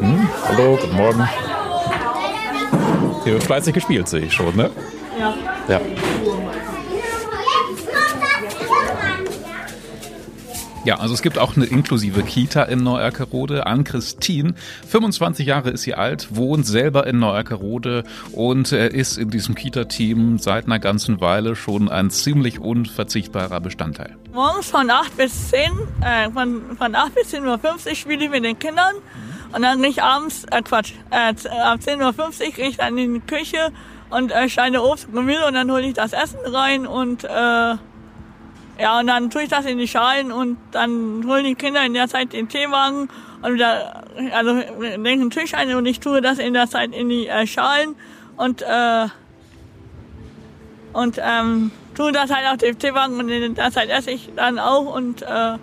Hm, 0.00 0.28
hallo, 0.48 0.78
guten 0.80 0.96
Morgen. 0.96 1.28
Hier 3.22 3.34
wird 3.34 3.44
fleißig 3.44 3.74
gespielt, 3.74 4.08
sehe 4.08 4.22
ich 4.22 4.32
schon, 4.32 4.56
ne? 4.56 4.70
Ja. 5.18 5.34
Ja. 5.68 5.80
Ja, 10.86 11.00
also 11.00 11.14
es 11.14 11.22
gibt 11.22 11.36
auch 11.36 11.56
eine 11.56 11.64
inklusive 11.64 12.22
Kita 12.22 12.62
in 12.62 12.84
Neu-Erkerode. 12.84 13.66
Ann-Christine, 13.66 14.54
25 14.88 15.44
Jahre 15.44 15.70
ist 15.70 15.82
sie 15.82 15.94
alt, 15.94 16.36
wohnt 16.36 16.64
selber 16.64 17.08
in 17.08 17.18
Neu-Erkerode 17.18 18.04
und 18.30 18.70
ist 18.70 19.18
in 19.18 19.30
diesem 19.30 19.56
Kita-Team 19.56 20.38
seit 20.38 20.66
einer 20.66 20.78
ganzen 20.78 21.20
Weile 21.20 21.56
schon 21.56 21.88
ein 21.88 22.10
ziemlich 22.10 22.60
unverzichtbarer 22.60 23.58
Bestandteil. 23.60 24.16
Morgens 24.32 24.70
von 24.70 24.88
8 24.88 25.16
bis 25.16 25.48
10, 25.48 25.60
äh, 26.02 26.30
von, 26.30 26.76
von 26.78 26.94
8 26.94 27.16
bis 27.16 27.34
10.50 27.34 27.88
Uhr 27.88 27.94
spiele 27.96 28.24
ich 28.26 28.30
mit 28.30 28.44
den 28.44 28.56
Kindern. 28.56 28.94
Und 29.52 29.62
dann 29.62 29.80
gehe 29.80 29.90
ich 29.90 30.04
abends, 30.04 30.44
äh 30.52 30.62
Quatsch, 30.62 30.92
äh, 31.10 31.34
ab 31.64 31.80
10.50 31.84 31.98
Uhr 31.98 32.52
gehe 32.52 32.68
ich 32.68 32.76
dann 32.76 32.96
in 32.96 33.14
die 33.14 33.20
Küche 33.20 33.72
und 34.10 34.30
äh, 34.30 34.48
schneide 34.48 34.84
Obst 34.84 35.08
und 35.08 35.14
Gemüse 35.14 35.46
und 35.46 35.54
dann 35.54 35.68
hole 35.68 35.82
ich 35.82 35.94
das 35.94 36.12
Essen 36.12 36.38
rein 36.44 36.86
und 36.86 37.24
äh, 37.24 37.74
ja, 38.78 39.00
und 39.00 39.06
dann 39.06 39.30
tue 39.30 39.42
ich 39.42 39.48
das 39.48 39.64
in 39.64 39.78
die 39.78 39.88
Schalen 39.88 40.32
und 40.32 40.58
dann 40.72 41.24
holen 41.26 41.44
die 41.44 41.54
Kinder 41.54 41.84
in 41.84 41.94
der 41.94 42.08
Zeit 42.08 42.32
den 42.32 42.48
Teewagen 42.48 43.08
und 43.42 43.54
wieder, 43.54 44.04
also 44.32 44.60
denken 44.80 45.30
Tisch 45.30 45.54
ein 45.54 45.74
und 45.74 45.86
ich 45.86 46.00
tue 46.00 46.20
das 46.20 46.38
in 46.38 46.52
der 46.52 46.68
Zeit 46.68 46.94
in 46.94 47.08
die 47.08 47.26
äh, 47.26 47.46
Schalen 47.46 47.94
und 48.36 48.62
äh, 48.62 49.06
und 50.92 51.20
ähm, 51.22 51.70
tue 51.94 52.12
das 52.12 52.30
halt 52.30 52.46
auf 52.46 52.56
den 52.58 52.78
Teewagen 52.78 53.18
und 53.18 53.28
in 53.28 53.54
der 53.54 53.70
Zeit 53.70 53.90
esse 53.90 54.10
ich 54.10 54.30
dann 54.36 54.58
auch 54.58 54.94
und 54.94 55.22
äh, 55.22 55.56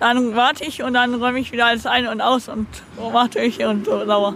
dann 0.00 0.36
warte 0.36 0.64
ich 0.64 0.82
und 0.82 0.94
dann 0.94 1.14
räume 1.14 1.38
ich 1.38 1.52
wieder 1.52 1.66
alles 1.66 1.86
ein 1.86 2.06
und 2.06 2.20
aus 2.20 2.48
und 2.48 2.66
mache 3.12 3.40
ich 3.40 3.64
und 3.64 3.86
so 3.86 4.04
sauer. 4.04 4.34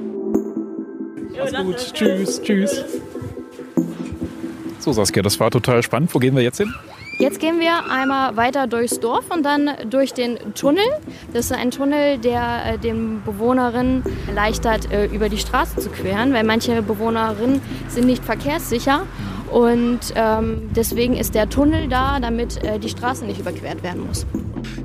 Mach's 1.37 1.54
gut. 1.54 1.94
Tschüss, 1.94 2.42
tschüss. 2.42 2.84
So, 4.78 4.92
Saskia, 4.92 5.22
das 5.22 5.38
war 5.38 5.50
total 5.50 5.82
spannend. 5.82 6.14
Wo 6.14 6.18
gehen 6.18 6.34
wir 6.34 6.42
jetzt 6.42 6.58
hin? 6.58 6.75
Jetzt 7.20 7.38
gehen 7.38 7.60
wir 7.60 7.84
einmal 7.90 8.34
weiter 8.38 8.66
durchs 8.66 8.98
Dorf 8.98 9.26
und 9.30 9.44
dann 9.44 9.68
durch 9.90 10.14
den 10.14 10.38
Tunnel. 10.54 10.82
Das 11.34 11.50
ist 11.50 11.52
ein 11.52 11.70
Tunnel, 11.70 12.16
der 12.16 12.62
äh, 12.64 12.78
den 12.78 13.22
Bewohnerinnen 13.22 14.02
erleichtert, 14.26 14.90
äh, 14.90 15.04
über 15.04 15.28
die 15.28 15.36
Straße 15.36 15.80
zu 15.80 15.90
queren, 15.90 16.32
weil 16.32 16.44
manche 16.44 16.80
Bewohnerinnen 16.80 17.60
sind 17.88 18.06
nicht 18.06 18.24
verkehrssicher. 18.24 19.02
Und 19.50 20.00
ähm, 20.14 20.71
deswegen 20.76 21.16
ist 21.16 21.35
der 21.35 21.49
Tunnel 21.49 21.88
da, 21.88 22.21
damit 22.21 22.62
äh, 22.62 22.78
die 22.78 22.88
Straße 22.88 23.25
nicht 23.25 23.40
überquert 23.40 23.83
werden 23.83 24.07
muss. 24.07 24.26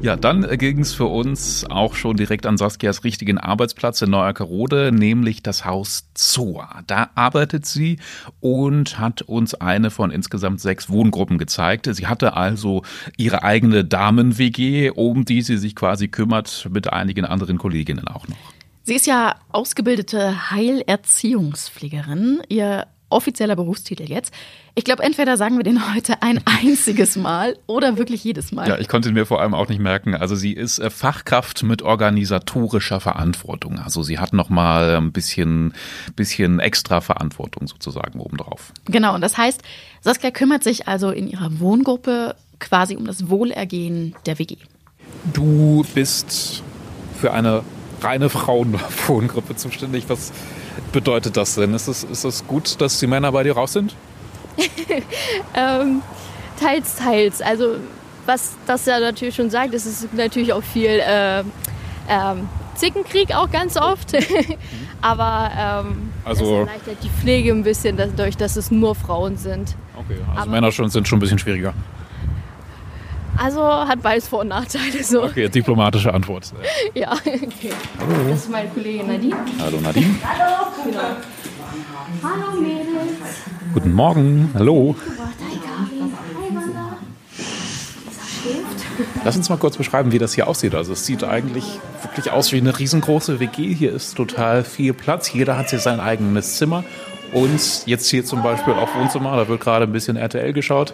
Ja, 0.02 0.16
dann 0.16 0.48
ging 0.58 0.80
es 0.80 0.94
für 0.94 1.06
uns 1.06 1.66
auch 1.70 1.96
schon 1.96 2.16
direkt 2.16 2.46
an 2.46 2.58
Saskias 2.58 3.04
richtigen 3.04 3.38
Arbeitsplatz 3.38 4.02
in 4.02 4.10
Neuerkerode, 4.10 4.92
nämlich 4.92 5.44
das 5.44 5.66
Haus 5.66 6.10
Zoa. 6.14 6.82
Da 6.88 7.10
arbeitet 7.16 7.66
sie 7.66 8.00
und 8.40 9.00
hat 9.00 9.22
uns 9.24 9.54
eine 9.56 9.92
von 9.92 10.12
insgesamt 10.12 10.62
sechs 10.62 10.90
Wohngruppen 10.90 11.38
gezeigt. 11.38 11.88
Sie 11.92 12.08
hatte 12.08 12.34
also 12.36 12.84
ihre 13.18 13.44
eigene 13.44 13.84
Damen-WG, 13.84 14.92
um 14.92 15.26
die 15.26 15.42
sie 15.42 15.58
sich 15.58 15.76
quasi 15.76 16.08
kümmert, 16.08 16.68
mit 16.72 16.92
einigen 16.92 17.26
anderen 17.26 17.58
Kolleginnen 17.58 18.08
auch 18.08 18.28
noch. 18.28 18.38
Sie 18.84 18.94
ist 18.94 19.08
ja 19.08 19.36
ausgebildete 19.52 20.52
Heilerziehungspflegerin. 20.52 22.42
Ihr 22.50 22.86
offizieller 23.10 23.56
Berufstitel 23.56 24.04
jetzt. 24.04 24.34
Ich 24.74 24.84
glaube, 24.84 25.04
entweder 25.04 25.38
sagen 25.38 25.58
wir 25.58 25.64
den 25.64 25.94
heute 25.94 26.22
ein 26.22 26.42
einziges 26.46 27.16
Mal 27.16 27.58
oder 27.68 27.98
wirklich 27.98 28.24
jedes 28.24 28.52
Mal. 28.52 28.68
Ja, 28.68 28.78
ich 28.78 28.88
konnte 28.88 29.12
mir 29.12 29.26
vor 29.26 29.42
allem 29.42 29.54
auch 29.54 29.70
nicht 29.70 29.80
merken. 29.80 30.16
Also 30.16 30.36
sie 30.36 30.54
ist 30.54 30.80
äh, 30.80 30.90
Fachkraft 30.90 31.64
mit 31.64 31.82
organisatorischer 31.82 33.00
Verantwortung. 33.00 33.80
Also 33.80 34.04
sie 34.04 34.20
hat 34.20 34.34
noch 34.34 34.50
mal 34.50 34.98
ein 34.98 35.12
bisschen, 35.12 35.74
bisschen 36.16 36.60
extra 36.60 37.02
Verantwortung 37.02 37.68
sozusagen 37.68 38.20
obendrauf. 38.20 38.74
Genau, 38.86 39.16
und 39.16 39.22
das 39.22 39.38
heißt, 39.38 39.62
Saskia 40.02 40.32
kümmert 40.32 40.64
sich 40.64 40.88
also 40.88 41.12
in 41.12 41.28
ihrer 41.28 41.60
Wohngruppe 41.60 42.36
quasi 42.60 42.96
um 42.96 43.06
das 43.06 43.30
Wohlergehen 43.30 44.16
der 44.26 44.40
WG. 44.40 44.58
Du 45.34 45.86
bist 45.94 46.64
für 47.20 47.34
eine 47.34 47.64
reine 48.02 48.30
Frauenwohngruppe 48.30 49.56
zuständig. 49.56 50.06
Was 50.08 50.32
bedeutet 50.92 51.38
das 51.38 51.56
denn? 51.56 51.74
Ist 51.74 51.88
es, 51.88 52.04
ist 52.04 52.24
es 52.24 52.46
gut, 52.48 52.80
dass 52.82 53.00
die 53.00 53.08
Männer 53.08 53.32
bei 53.32 53.44
dir 53.44 53.54
raus 53.54 53.74
sind? 53.74 53.96
ähm, 55.56 56.02
teils, 56.60 56.96
teils. 56.96 57.42
Also 57.42 57.76
was 58.26 58.56
das 58.66 58.86
ja 58.86 59.00
natürlich 59.00 59.36
schon 59.36 59.50
sagt, 59.50 59.74
ist 59.74 59.86
es 59.86 60.08
natürlich 60.14 60.54
auch 60.54 60.64
viel 60.64 61.00
äh, 61.00 61.40
ähm, 62.10 62.50
Zickenkrieg 62.76 63.36
auch 63.36 63.50
ganz 63.52 63.78
oft. 63.78 64.12
Aber 65.02 65.52
ähm, 65.58 66.12
also, 66.24 66.44
das 66.44 66.68
erleichtert 66.68 66.98
die 67.04 67.10
Pflege 67.10 67.52
ein 67.52 67.64
bisschen 67.64 67.98
dadurch, 67.98 68.38
dass 68.38 68.56
es 68.56 68.72
nur 68.72 68.96
Frauen 68.96 69.38
sind. 69.38 69.76
Okay, 69.96 70.18
also 70.30 70.42
Aber 70.42 70.52
Männer 70.52 70.72
schon, 70.72 70.90
sind 70.90 71.08
schon 71.08 71.18
ein 71.18 71.22
bisschen 71.22 71.40
schwieriger. 71.40 71.74
Also 73.38 73.62
hat 73.64 74.02
beides 74.02 74.28
Vor- 74.28 74.40
und 74.42 74.50
Nachteile. 74.50 75.04
So. 75.04 75.24
Okay, 75.24 75.50
diplomatische 75.50 76.14
Antwort. 76.14 76.54
ja, 76.94 77.12
okay. 77.14 77.72
Hallo. 78.00 78.30
Das 78.30 78.40
ist 78.40 78.50
meine 78.50 78.70
Kollegin 78.70 79.08
Nadine. 79.08 79.36
Hallo 79.60 79.80
Nadine. 79.82 80.16
Hallo. 80.24 80.68
Genau. 80.86 81.00
Hallo 82.24 82.62
Mädels. 82.62 83.18
Guten 83.74 83.94
Morgen. 83.94 84.50
Hallo. 84.54 84.96
Lass 89.24 89.36
uns 89.36 89.50
mal 89.50 89.58
kurz 89.58 89.76
beschreiben, 89.78 90.12
wie 90.12 90.20
das 90.20 90.34
hier 90.34 90.48
aussieht. 90.48 90.76
Also 90.76 90.94
es 90.94 91.06
sieht 91.06 91.24
eigentlich 91.24 91.80
wirklich 92.04 92.32
aus 92.32 92.52
wie 92.52 92.58
eine 92.58 92.78
riesengroße 92.78 93.40
WG. 93.40 93.74
Hier 93.74 93.94
ist 93.94 94.16
total 94.16 94.64
viel 94.64 94.94
Platz. 94.94 95.34
Jeder 95.34 95.58
hat 95.58 95.70
hier 95.70 95.80
sein 95.80 96.00
eigenes 96.00 96.58
Zimmer. 96.58 96.84
Und 97.34 97.86
jetzt 97.86 98.10
hier 98.10 98.24
zum 98.24 98.44
Beispiel 98.44 98.74
auch 98.74 98.96
Wohnzimmer. 98.96 99.36
Da 99.36 99.48
wird 99.48 99.60
gerade 99.60 99.86
ein 99.86 99.92
bisschen 99.92 100.16
RTL 100.16 100.54
geschaut. 100.54 100.94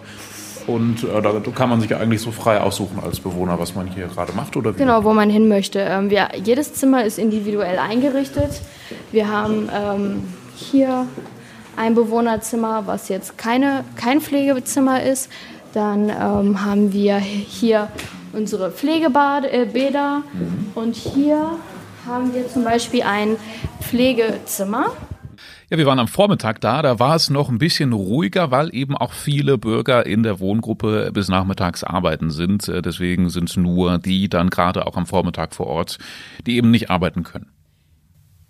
Und 0.67 1.03
äh, 1.03 1.21
da 1.21 1.39
kann 1.53 1.69
man 1.69 1.81
sich 1.81 1.95
eigentlich 1.95 2.21
so 2.21 2.31
frei 2.31 2.61
aussuchen 2.61 2.99
als 3.03 3.19
Bewohner, 3.19 3.59
was 3.59 3.75
man 3.75 3.87
hier 3.87 4.07
gerade 4.07 4.33
macht 4.33 4.55
oder 4.55 4.73
wie? 4.73 4.79
Genau, 4.79 5.03
wo 5.03 5.13
man 5.13 5.29
hin 5.29 5.47
möchte. 5.47 5.79
Ähm, 5.79 6.09
wir, 6.09 6.29
jedes 6.43 6.73
Zimmer 6.73 7.03
ist 7.03 7.17
individuell 7.17 7.79
eingerichtet. 7.79 8.61
Wir 9.11 9.29
haben 9.29 9.69
ähm, 9.73 10.23
hier 10.55 11.07
ein 11.75 11.95
Bewohnerzimmer, 11.95 12.83
was 12.85 13.09
jetzt 13.09 13.37
keine, 13.37 13.83
kein 13.95 14.21
Pflegebezimmer 14.21 15.03
ist. 15.03 15.29
Dann 15.73 16.09
ähm, 16.09 16.65
haben 16.65 16.91
wir 16.91 17.17
hier 17.17 17.87
unsere 18.33 18.71
Pflegebäder 18.71 19.43
äh, 19.51 19.65
mhm. 20.37 20.71
und 20.75 20.95
hier 20.95 21.51
haben 22.05 22.33
wir 22.33 22.47
zum 22.49 22.63
Beispiel 22.63 23.03
ein 23.03 23.37
Pflegezimmer. 23.81 24.87
Ja, 25.71 25.77
wir 25.77 25.85
waren 25.85 25.99
am 25.99 26.09
Vormittag 26.09 26.59
da, 26.59 26.81
da 26.81 26.99
war 26.99 27.15
es 27.15 27.29
noch 27.29 27.47
ein 27.47 27.57
bisschen 27.57 27.93
ruhiger, 27.93 28.51
weil 28.51 28.75
eben 28.75 28.97
auch 28.97 29.13
viele 29.13 29.57
Bürger 29.57 30.05
in 30.05 30.21
der 30.21 30.41
Wohngruppe 30.41 31.11
bis 31.13 31.29
nachmittags 31.29 31.85
arbeiten 31.85 32.29
sind. 32.29 32.67
Äh, 32.67 32.81
deswegen 32.81 33.29
sind 33.29 33.55
nur 33.55 33.97
die 33.97 34.27
dann 34.27 34.49
gerade 34.49 34.85
auch 34.85 34.97
am 34.97 35.05
Vormittag 35.05 35.55
vor 35.55 35.67
Ort, 35.67 35.97
die 36.45 36.57
eben 36.57 36.71
nicht 36.71 36.89
arbeiten 36.89 37.23
können. 37.23 37.53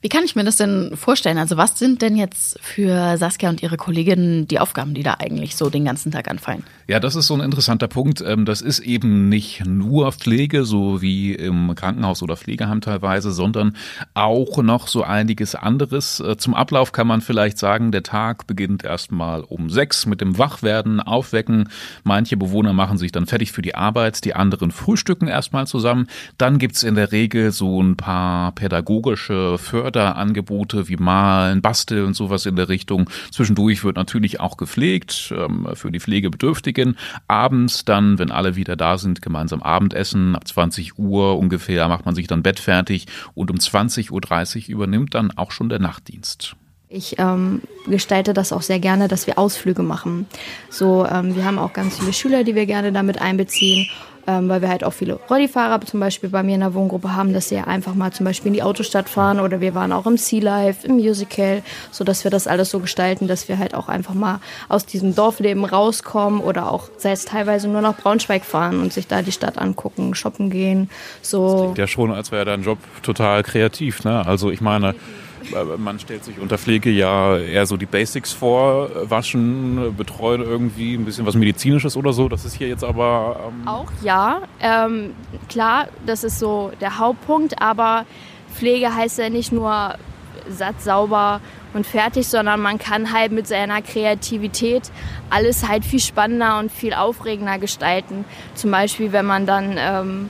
Wie 0.03 0.09
kann 0.09 0.23
ich 0.23 0.35
mir 0.35 0.43
das 0.43 0.55
denn 0.55 0.97
vorstellen? 0.97 1.37
Also 1.37 1.57
was 1.57 1.77
sind 1.77 2.01
denn 2.01 2.15
jetzt 2.15 2.59
für 2.59 3.17
Saskia 3.17 3.49
und 3.49 3.61
ihre 3.61 3.77
Kolleginnen 3.77 4.47
die 4.47 4.59
Aufgaben, 4.59 4.95
die 4.95 5.03
da 5.03 5.17
eigentlich 5.19 5.55
so 5.55 5.69
den 5.69 5.85
ganzen 5.85 6.11
Tag 6.11 6.27
anfallen? 6.27 6.63
Ja, 6.87 6.99
das 6.99 7.15
ist 7.15 7.27
so 7.27 7.35
ein 7.35 7.41
interessanter 7.41 7.87
Punkt. 7.87 8.19
Ähm, 8.25 8.45
das 8.45 8.61
ist 8.61 8.79
eben 8.79 9.29
nicht 9.29 9.63
nur 9.63 10.11
Pflege, 10.11 10.65
so 10.65 11.03
wie 11.03 11.35
im 11.35 11.75
Krankenhaus 11.75 12.23
oder 12.23 12.35
Pflegeheim 12.35 12.81
teilweise, 12.81 13.31
sondern 13.31 13.77
auch 14.15 14.63
noch 14.63 14.87
so 14.87 15.03
einiges 15.03 15.53
anderes. 15.53 16.19
Äh, 16.19 16.35
zum 16.35 16.55
Ablauf 16.55 16.93
kann 16.93 17.05
man 17.05 17.21
vielleicht 17.21 17.59
sagen, 17.59 17.91
der 17.91 18.01
Tag 18.01 18.47
beginnt 18.47 18.83
erstmal 18.83 19.41
um 19.41 19.69
sechs 19.69 20.07
mit 20.07 20.19
dem 20.19 20.39
Wachwerden, 20.39 20.99
Aufwecken. 20.99 21.69
Manche 22.03 22.37
Bewohner 22.37 22.73
machen 22.73 22.97
sich 22.97 23.11
dann 23.11 23.27
fertig 23.27 23.51
für 23.51 23.61
die 23.61 23.75
Arbeit, 23.75 24.25
die 24.25 24.33
anderen 24.33 24.71
frühstücken 24.71 25.27
erstmal 25.27 25.67
zusammen. 25.67 26.07
Dann 26.39 26.57
gibt's 26.57 26.81
in 26.81 26.95
der 26.95 27.11
Regel 27.11 27.51
so 27.51 27.83
ein 27.83 27.97
paar 27.97 28.53
pädagogische 28.53 29.59
Förder 29.59 29.90
Förderangebote 29.91 30.87
wie 30.87 30.95
Malen, 30.95 31.61
Basteln 31.61 32.05
und 32.05 32.13
sowas 32.13 32.45
in 32.45 32.55
der 32.55 32.69
Richtung. 32.69 33.09
Zwischendurch 33.31 33.83
wird 33.83 33.97
natürlich 33.97 34.39
auch 34.39 34.55
gepflegt 34.55 35.33
ähm, 35.35 35.67
für 35.73 35.91
die 35.91 35.99
Pflegebedürftigen. 35.99 36.97
Abends 37.27 37.83
dann, 37.83 38.17
wenn 38.17 38.31
alle 38.31 38.55
wieder 38.55 38.77
da 38.77 38.97
sind, 38.97 39.21
gemeinsam 39.21 39.61
Abendessen. 39.61 40.35
Ab 40.35 40.47
20 40.47 40.97
Uhr 40.97 41.37
ungefähr 41.37 41.87
macht 41.89 42.05
man 42.05 42.15
sich 42.15 42.27
dann 42.27 42.41
Bett 42.41 42.59
fertig 42.59 43.07
und 43.33 43.51
um 43.51 43.57
20.30 43.57 44.11
Uhr 44.11 44.69
übernimmt 44.69 45.13
dann 45.13 45.31
auch 45.37 45.51
schon 45.51 45.67
der 45.67 45.79
Nachtdienst. 45.79 46.55
Ich 46.87 47.19
ähm, 47.19 47.61
gestalte 47.87 48.33
das 48.33 48.51
auch 48.51 48.61
sehr 48.61 48.79
gerne, 48.79 49.07
dass 49.07 49.27
wir 49.27 49.37
Ausflüge 49.37 49.81
machen. 49.81 50.25
So, 50.69 51.05
ähm, 51.05 51.35
wir 51.35 51.45
haben 51.45 51.57
auch 51.57 51.73
ganz 51.73 51.99
viele 51.99 52.13
Schüler, 52.13 52.43
die 52.43 52.55
wir 52.55 52.65
gerne 52.65 52.91
damit 52.91 53.21
einbeziehen 53.21 53.87
ähm, 54.27 54.49
weil 54.49 54.61
wir 54.61 54.69
halt 54.69 54.83
auch 54.83 54.93
viele 54.93 55.15
Rollifahrer 55.29 55.81
zum 55.81 55.99
Beispiel 55.99 56.29
bei 56.29 56.43
mir 56.43 56.55
in 56.55 56.61
der 56.61 56.73
Wohngruppe 56.73 57.15
haben, 57.15 57.33
dass 57.33 57.49
sie 57.49 57.57
einfach 57.57 57.95
mal 57.95 58.11
zum 58.11 58.25
Beispiel 58.25 58.47
in 58.49 58.53
die 58.53 58.63
Autostadt 58.63 59.09
fahren 59.09 59.39
oder 59.39 59.61
wir 59.61 59.75
waren 59.75 59.91
auch 59.91 60.05
im 60.05 60.17
Sea 60.17 60.41
Life, 60.41 60.85
im 60.85 60.95
Musical, 60.95 61.63
so 61.91 62.03
dass 62.03 62.23
wir 62.23 62.31
das 62.31 62.47
alles 62.47 62.69
so 62.69 62.79
gestalten, 62.79 63.27
dass 63.27 63.47
wir 63.49 63.57
halt 63.57 63.73
auch 63.73 63.89
einfach 63.89 64.13
mal 64.13 64.39
aus 64.69 64.85
diesem 64.85 65.15
Dorfleben 65.15 65.65
rauskommen 65.65 66.41
oder 66.41 66.71
auch 66.71 66.89
sei 66.97 67.11
es 67.11 67.25
teilweise 67.25 67.67
nur 67.67 67.81
nach 67.81 67.97
Braunschweig 67.97 68.45
fahren 68.45 68.81
und 68.81 68.93
sich 68.93 69.07
da 69.07 69.21
die 69.21 69.31
Stadt 69.31 69.57
angucken, 69.57 70.15
shoppen 70.15 70.49
gehen. 70.49 70.89
So. 71.21 71.51
Das 71.51 71.61
klingt 71.61 71.77
ja 71.77 71.87
schon, 71.87 72.11
als 72.11 72.31
wäre 72.31 72.45
dein 72.45 72.63
Job 72.63 72.77
total 73.03 73.43
kreativ, 73.43 74.03
ne? 74.03 74.25
Also 74.25 74.51
ich 74.51 74.61
meine, 74.61 74.95
man 75.77 75.99
stellt 75.99 76.23
sich 76.23 76.39
unter 76.39 76.57
Pflege 76.57 76.89
ja 76.89 77.37
eher 77.37 77.65
so 77.65 77.77
die 77.77 77.85
Basics 77.85 78.31
vor, 78.31 78.89
waschen, 79.09 79.95
betreuen 79.95 80.41
irgendwie, 80.41 80.95
ein 80.95 81.05
bisschen 81.05 81.25
was 81.25 81.35
Medizinisches 81.35 81.97
oder 81.97 82.13
so. 82.13 82.29
Das 82.29 82.45
ist 82.45 82.55
hier 82.55 82.67
jetzt 82.67 82.83
aber. 82.83 83.39
Ähm 83.47 83.67
Auch 83.67 83.91
ja, 84.01 84.41
ähm, 84.59 85.13
klar, 85.49 85.87
das 86.05 86.23
ist 86.23 86.39
so 86.39 86.71
der 86.81 86.97
Hauptpunkt, 86.97 87.61
aber 87.61 88.05
Pflege 88.53 88.93
heißt 88.93 89.19
ja 89.19 89.29
nicht 89.29 89.51
nur 89.51 89.95
satt, 90.49 90.81
sauber 90.81 91.41
und 91.73 91.85
fertig, 91.85 92.27
sondern 92.27 92.59
man 92.61 92.77
kann 92.77 93.13
halt 93.13 93.31
mit 93.31 93.47
seiner 93.47 93.81
Kreativität 93.81 94.91
alles 95.29 95.67
halt 95.67 95.85
viel 95.85 95.99
spannender 95.99 96.59
und 96.59 96.71
viel 96.71 96.93
aufregender 96.93 97.57
gestalten. 97.59 98.25
Zum 98.55 98.71
Beispiel, 98.71 99.11
wenn 99.11 99.25
man 99.25 99.45
dann 99.45 99.75
ähm, 99.77 100.29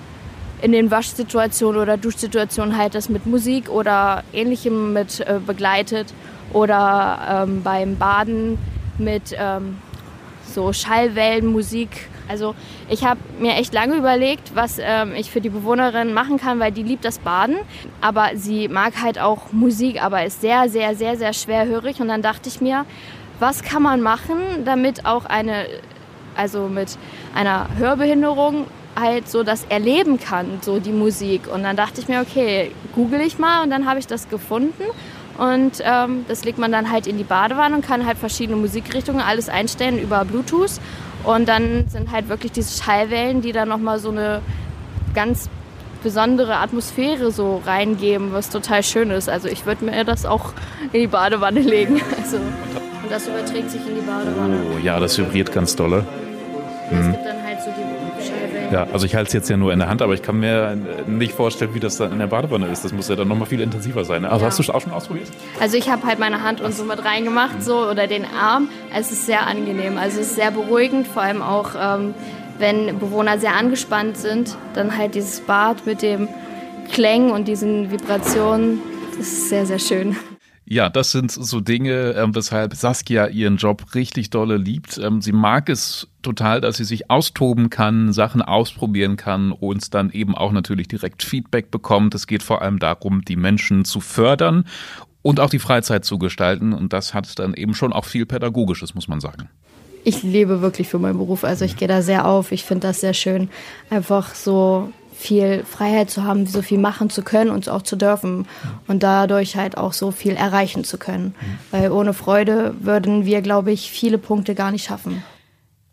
in 0.62 0.72
den 0.72 0.92
Waschsituationen 0.92 1.82
oder 1.82 1.98
Duschsituationen 1.98 2.78
halt 2.78 2.96
das 2.96 3.10
mit 3.10 3.26
Musik 3.26 3.70
oder 3.70 4.24
ähnlichem 4.32 4.94
mit 4.94 5.20
äh, 5.22 5.40
begleitet 5.46 6.14
oder 6.54 7.46
ähm, 7.48 7.64
beim 7.64 7.98
Baden 7.98 8.58
mit 8.98 9.36
ähm, 9.38 9.78
so 10.46 10.74
Schallwellenmusik 10.74 12.10
Also 12.28 12.56
ich 12.90 13.04
habe 13.04 13.20
mir 13.40 13.56
echt 13.56 13.74
lange 13.74 13.96
überlegt, 13.96 14.56
was 14.56 14.78
ähm, 14.80 15.14
ich 15.16 15.32
für 15.32 15.42
die 15.42 15.50
Bewohnerin 15.50 16.14
machen 16.14 16.38
kann, 16.38 16.60
weil 16.60 16.72
die 16.72 16.84
liebt 16.84 17.06
das 17.06 17.20
Baden. 17.20 17.58
Aber 18.02 18.32
sie 18.36 18.68
mag 18.68 19.02
halt 19.02 19.20
auch 19.20 19.52
Musik, 19.52 20.04
aber 20.04 20.24
ist 20.26 20.42
sehr, 20.42 20.70
sehr, 20.70 20.96
sehr, 20.96 21.18
sehr 21.18 21.34
schwerhörig. 21.34 22.00
Und 22.02 22.10
dann 22.10 22.22
dachte 22.22 22.50
ich 22.50 22.62
mir, 22.62 22.86
was 23.40 23.64
kann 23.64 23.82
man 23.82 24.02
machen, 24.02 24.38
damit 24.66 25.06
auch 25.06 25.26
eine, 25.26 25.66
also 26.36 26.68
mit 26.68 26.98
einer 27.34 27.68
Hörbehinderung 27.78 28.68
halt 29.00 29.30
so 29.30 29.44
das 29.44 29.66
erleben 29.70 30.20
kann, 30.20 30.60
so 30.62 30.80
die 30.80 30.92
Musik. 30.92 31.48
Und 31.52 31.64
dann 31.64 31.76
dachte 31.76 32.02
ich 32.02 32.08
mir, 32.08 32.22
okay, 32.22 32.72
google 32.94 33.22
ich 33.22 33.40
mal 33.40 33.64
und 33.64 33.70
dann 33.70 33.88
habe 33.88 34.00
ich 34.00 34.08
das 34.08 34.30
gefunden. 34.30 34.84
Und 35.38 35.82
ähm, 35.84 36.26
das 36.28 36.44
legt 36.44 36.58
man 36.58 36.72
dann 36.72 36.92
halt 36.92 37.08
in 37.08 37.18
die 37.18 37.24
Badewanne 37.24 37.76
und 37.76 37.86
kann 37.86 38.06
halt 38.06 38.18
verschiedene 38.18 38.58
Musikrichtungen 38.58 39.22
alles 39.22 39.50
einstellen 39.50 39.98
über 39.98 40.26
Bluetooth. 40.26 40.80
Und 41.24 41.48
dann 41.48 41.86
sind 41.90 42.12
halt 42.12 42.30
wirklich 42.30 42.52
diese 42.52 42.82
Schallwellen, 42.84 43.42
die 43.42 43.52
dann 43.52 43.70
nochmal 43.70 44.00
so 44.00 44.10
eine 44.10 44.42
ganz 45.14 45.50
besondere 46.04 46.58
Atmosphäre 46.58 47.32
so 47.32 47.62
reingeben, 47.66 48.34
was 48.34 48.50
total 48.50 48.84
schön 48.84 49.12
ist. 49.12 49.30
Also 49.30 49.48
ich 49.48 49.66
würde 49.66 49.86
mir 49.86 50.04
das 50.04 50.26
auch 50.26 50.54
in 50.92 51.02
die 51.02 51.08
Badewanne 51.08 51.60
legen. 51.60 52.02
Also, 52.22 52.38
und 52.38 53.12
das 53.12 53.28
überträgt 53.28 53.72
sich 53.72 53.82
in 53.88 53.96
die 53.96 54.02
Badewanne. 54.02 54.58
Oh 54.74 54.78
ja, 54.78 55.00
das 55.00 55.18
vibriert 55.18 55.52
ganz 55.52 55.76
dolle. 55.76 56.06
Es 57.00 57.08
gibt 57.12 57.26
dann 57.26 57.44
halt 57.44 57.62
so 57.62 57.72
die 57.72 58.26
Schallwellen. 58.28 58.74
Ja, 58.74 58.88
also 58.92 59.06
ich 59.06 59.16
halte 59.16 59.28
es 59.28 59.34
jetzt 59.34 59.50
ja 59.50 59.58
nur 59.58 59.72
in 59.74 59.80
der 59.80 59.90
Hand, 59.90 60.02
aber 60.02 60.14
ich 60.14 60.22
kann 60.22 60.40
mir 60.40 60.78
nicht 61.08 61.34
vorstellen, 61.34 61.74
wie 61.74 61.80
das 61.80 61.98
dann 61.98 62.12
in 62.12 62.20
der 62.20 62.28
Badewanne 62.28 62.68
ist. 62.68 62.84
Das 62.86 62.94
muss 62.94 63.08
ja 63.10 63.16
dann 63.16 63.28
nochmal 63.28 63.48
viel 63.48 63.62
intensiver 63.62 64.06
sein. 64.06 64.26
Also 64.26 64.42
Ja. 64.44 64.48
hast 64.48 64.60
du 64.60 64.64
es 64.64 64.70
auch 64.70 64.82
schon 64.82 64.92
ausprobiert? 64.92 65.28
Also 65.60 65.78
ich 65.78 65.90
habe 65.90 66.06
halt 66.06 66.20
meine 66.20 66.42
Hand 66.44 66.62
und 66.62 66.74
so 66.74 66.84
mit 66.84 67.04
reingemacht, 67.04 67.64
so 67.64 67.88
oder 67.90 68.08
den 68.08 68.26
Arm. 68.26 68.70
Es 68.96 69.12
ist 69.12 69.26
sehr 69.26 69.48
angenehm. 69.48 69.98
Also 69.98 70.20
es 70.20 70.28
ist 70.28 70.36
sehr 70.36 70.52
beruhigend, 70.52 71.08
vor 71.08 71.22
allem 71.24 71.42
auch 71.42 71.72
ähm, 71.80 72.14
wenn 72.60 73.00
Bewohner 73.00 73.40
sehr 73.40 73.56
angespannt 73.56 74.18
sind, 74.18 74.56
dann 74.76 74.98
halt 74.98 75.16
dieses 75.16 75.42
Bad 75.42 75.86
mit 75.86 76.02
dem 76.02 76.28
Klängen 76.92 77.32
und 77.32 77.48
diesen 77.48 77.92
Vibrationen. 77.92 78.82
Das 79.18 79.28
ist 79.28 79.50
sehr, 79.50 79.66
sehr 79.66 79.80
schön. 79.80 80.16
Ja, 80.72 80.88
das 80.88 81.12
sind 81.12 81.34
so 81.34 81.60
Dinge, 81.60 82.14
ähm, 82.16 82.34
weshalb 82.34 82.76
Saskia 82.76 83.28
ihren 83.28 83.58
Job 83.58 83.94
richtig 83.94 84.30
dolle 84.30 84.56
liebt. 84.56 84.98
Ähm, 85.00 85.22
sie 85.22 85.34
mag 85.34 85.68
es 85.68 86.08
total, 86.22 86.62
dass 86.62 86.78
sie 86.78 86.86
sich 86.86 87.12
austoben 87.12 87.70
kann, 87.70 88.14
Sachen 88.14 88.42
ausprobieren 88.42 89.18
kann 89.18 89.52
und 89.52 89.94
dann 89.94 90.12
eben 90.12 90.34
auch 90.34 90.54
natürlich 90.54 90.88
direkt 90.88 91.24
Feedback 91.24 91.72
bekommt. 91.72 92.16
Es 92.16 92.26
geht 92.26 92.42
vor 92.42 92.62
allem 92.62 92.80
darum, 92.80 93.26
die 93.26 93.36
Menschen 93.36 93.84
zu 93.84 94.00
fördern 94.00 94.64
und 95.22 95.42
auch 95.42 95.50
die 95.50 95.60
Freizeit 95.60 96.06
zu 96.06 96.18
gestalten. 96.18 96.72
Und 96.72 96.94
das 96.94 97.14
hat 97.14 97.38
dann 97.38 97.54
eben 97.54 97.74
schon 97.74 97.92
auch 97.92 98.06
viel 98.06 98.26
Pädagogisches, 98.26 98.96
muss 98.96 99.10
man 99.10 99.20
sagen. 99.20 99.50
Ich 100.06 100.24
lebe 100.24 100.62
wirklich 100.62 100.88
für 100.88 101.00
meinen 101.00 101.18
Beruf. 101.18 101.44
Also 101.44 101.66
ich 101.66 101.76
gehe 101.76 101.90
da 101.90 102.02
sehr 102.02 102.26
auf. 102.26 102.54
Ich 102.54 102.64
finde 102.64 102.88
das 102.88 103.02
sehr 103.02 103.14
schön, 103.14 103.50
einfach 103.90 104.34
so 104.36 104.94
viel 105.22 105.64
Freiheit 105.64 106.10
zu 106.10 106.24
haben, 106.24 106.48
so 106.48 106.62
viel 106.62 106.80
machen 106.80 107.10
zu 107.10 107.22
können 107.22 107.52
und 107.52 107.70
auch 107.70 107.84
zu 107.84 107.96
dürfen 107.96 108.48
und 108.88 109.04
dadurch 109.04 109.56
halt 109.56 109.78
auch 109.78 109.94
so 109.94 110.12
viel 110.12 110.34
erreichen 110.34 110.84
zu 110.84 110.98
können. 110.98 111.36
Weil 111.70 111.92
ohne 111.92 112.14
Freude 112.14 112.74
würden 112.80 113.26
wir, 113.26 113.42
glaube 113.42 113.72
ich, 113.72 113.92
viele 113.92 114.18
Punkte 114.18 114.56
gar 114.56 114.72
nicht 114.72 114.84
schaffen. 114.84 115.24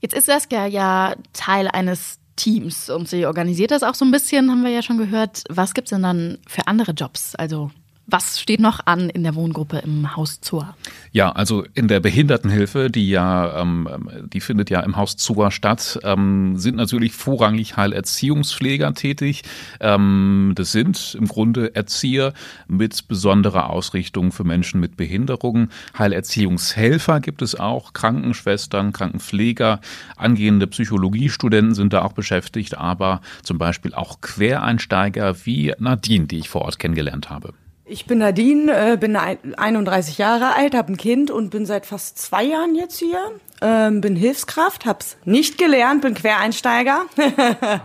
Jetzt 0.01 0.15
ist 0.15 0.27
Saskia 0.27 0.67
ja 0.67 1.15
Teil 1.33 1.69
eines 1.69 2.19
Teams 2.37 2.89
und 2.89 3.09
sie 3.09 3.27
organisiert 3.27 3.71
das 3.71 3.83
auch 3.83 3.95
so 3.95 4.05
ein 4.05 4.11
bisschen, 4.11 4.51
haben 4.51 4.63
wir 4.63 4.71
ja 4.71 4.83
schon 4.83 4.99
gehört. 4.99 5.45
Was 5.49 5.75
gibt's 5.75 5.91
denn 5.91 6.03
dann 6.03 6.39
für 6.47 6.67
andere 6.67 6.93
Jobs? 6.93 7.35
Also 7.35 7.71
was 8.11 8.41
steht 8.41 8.59
noch 8.59 8.81
an 8.87 9.11
in 9.11 9.23
der 9.23 9.35
Wohngruppe 9.35 9.79
im 9.79 10.17
Haus 10.17 10.41
Zur? 10.41 10.75
Ja, 11.13 11.31
also 11.31 11.65
in 11.75 11.89
der 11.89 12.01
Behindertenhilfe, 12.01 12.91
die 12.91 13.11
ja, 13.11 13.61
ähm, 13.61 13.87
die 14.33 14.41
findet 14.41 14.71
ja 14.71 14.81
im 14.81 14.97
Haus 14.97 15.17
Zua 15.17 15.51
statt, 15.51 16.01
ähm, 16.05 16.57
sind 16.57 16.77
natürlich 16.77 17.13
vorrangig 17.13 17.77
Heilerziehungspfleger 17.77 18.95
tätig. 18.95 19.43
Ähm, 19.81 20.53
das 20.55 20.73
sind 20.73 21.17
im 21.21 21.29
Grunde 21.29 21.75
Erzieher 21.75 22.33
mit 22.67 23.09
besonderer 23.09 23.69
Ausrichtung 23.69 24.33
für 24.33 24.45
Menschen 24.45 24.81
mit 24.81 24.97
Behinderungen. 24.97 25.71
Heilerziehungshelfer 25.99 27.21
gibt 27.21 27.43
es 27.43 27.57
auch, 27.57 27.93
Krankenschwestern, 27.93 28.95
Krankenpfleger, 28.95 29.81
angehende 30.17 30.67
Psychologiestudenten 30.67 31.75
sind 31.75 31.93
da 31.93 32.03
auch 32.03 32.15
beschäftigt, 32.15 32.79
aber 32.79 33.21
zum 33.43 33.59
Beispiel 33.59 33.93
auch 33.93 34.23
Quereinsteiger 34.23 35.45
wie 35.45 35.75
Nadine, 35.79 36.27
die 36.27 36.39
ich 36.39 36.49
vor 36.49 36.63
Ort 36.63 36.79
kennengelernt 36.79 37.29
habe. 37.29 37.53
Ich 37.91 38.05
bin 38.05 38.19
Nadine, 38.19 38.93
äh, 38.93 38.97
bin 38.99 39.17
ein- 39.17 39.55
31 39.57 40.19
Jahre 40.19 40.55
alt, 40.55 40.75
habe 40.75 40.93
ein 40.93 40.99
Kind 40.99 41.31
und 41.31 41.49
bin 41.49 41.65
seit 41.65 41.87
fast 41.87 42.19
zwei 42.19 42.45
Jahren 42.45 42.75
jetzt 42.75 42.99
hier. 42.99 43.19
Ähm, 43.63 44.03
bin 44.03 44.15
Hilfskraft, 44.15 44.85
hab's 44.85 45.17
nicht 45.25 45.57
gelernt, 45.57 46.03
bin 46.03 46.13
Quereinsteiger. 46.15 47.07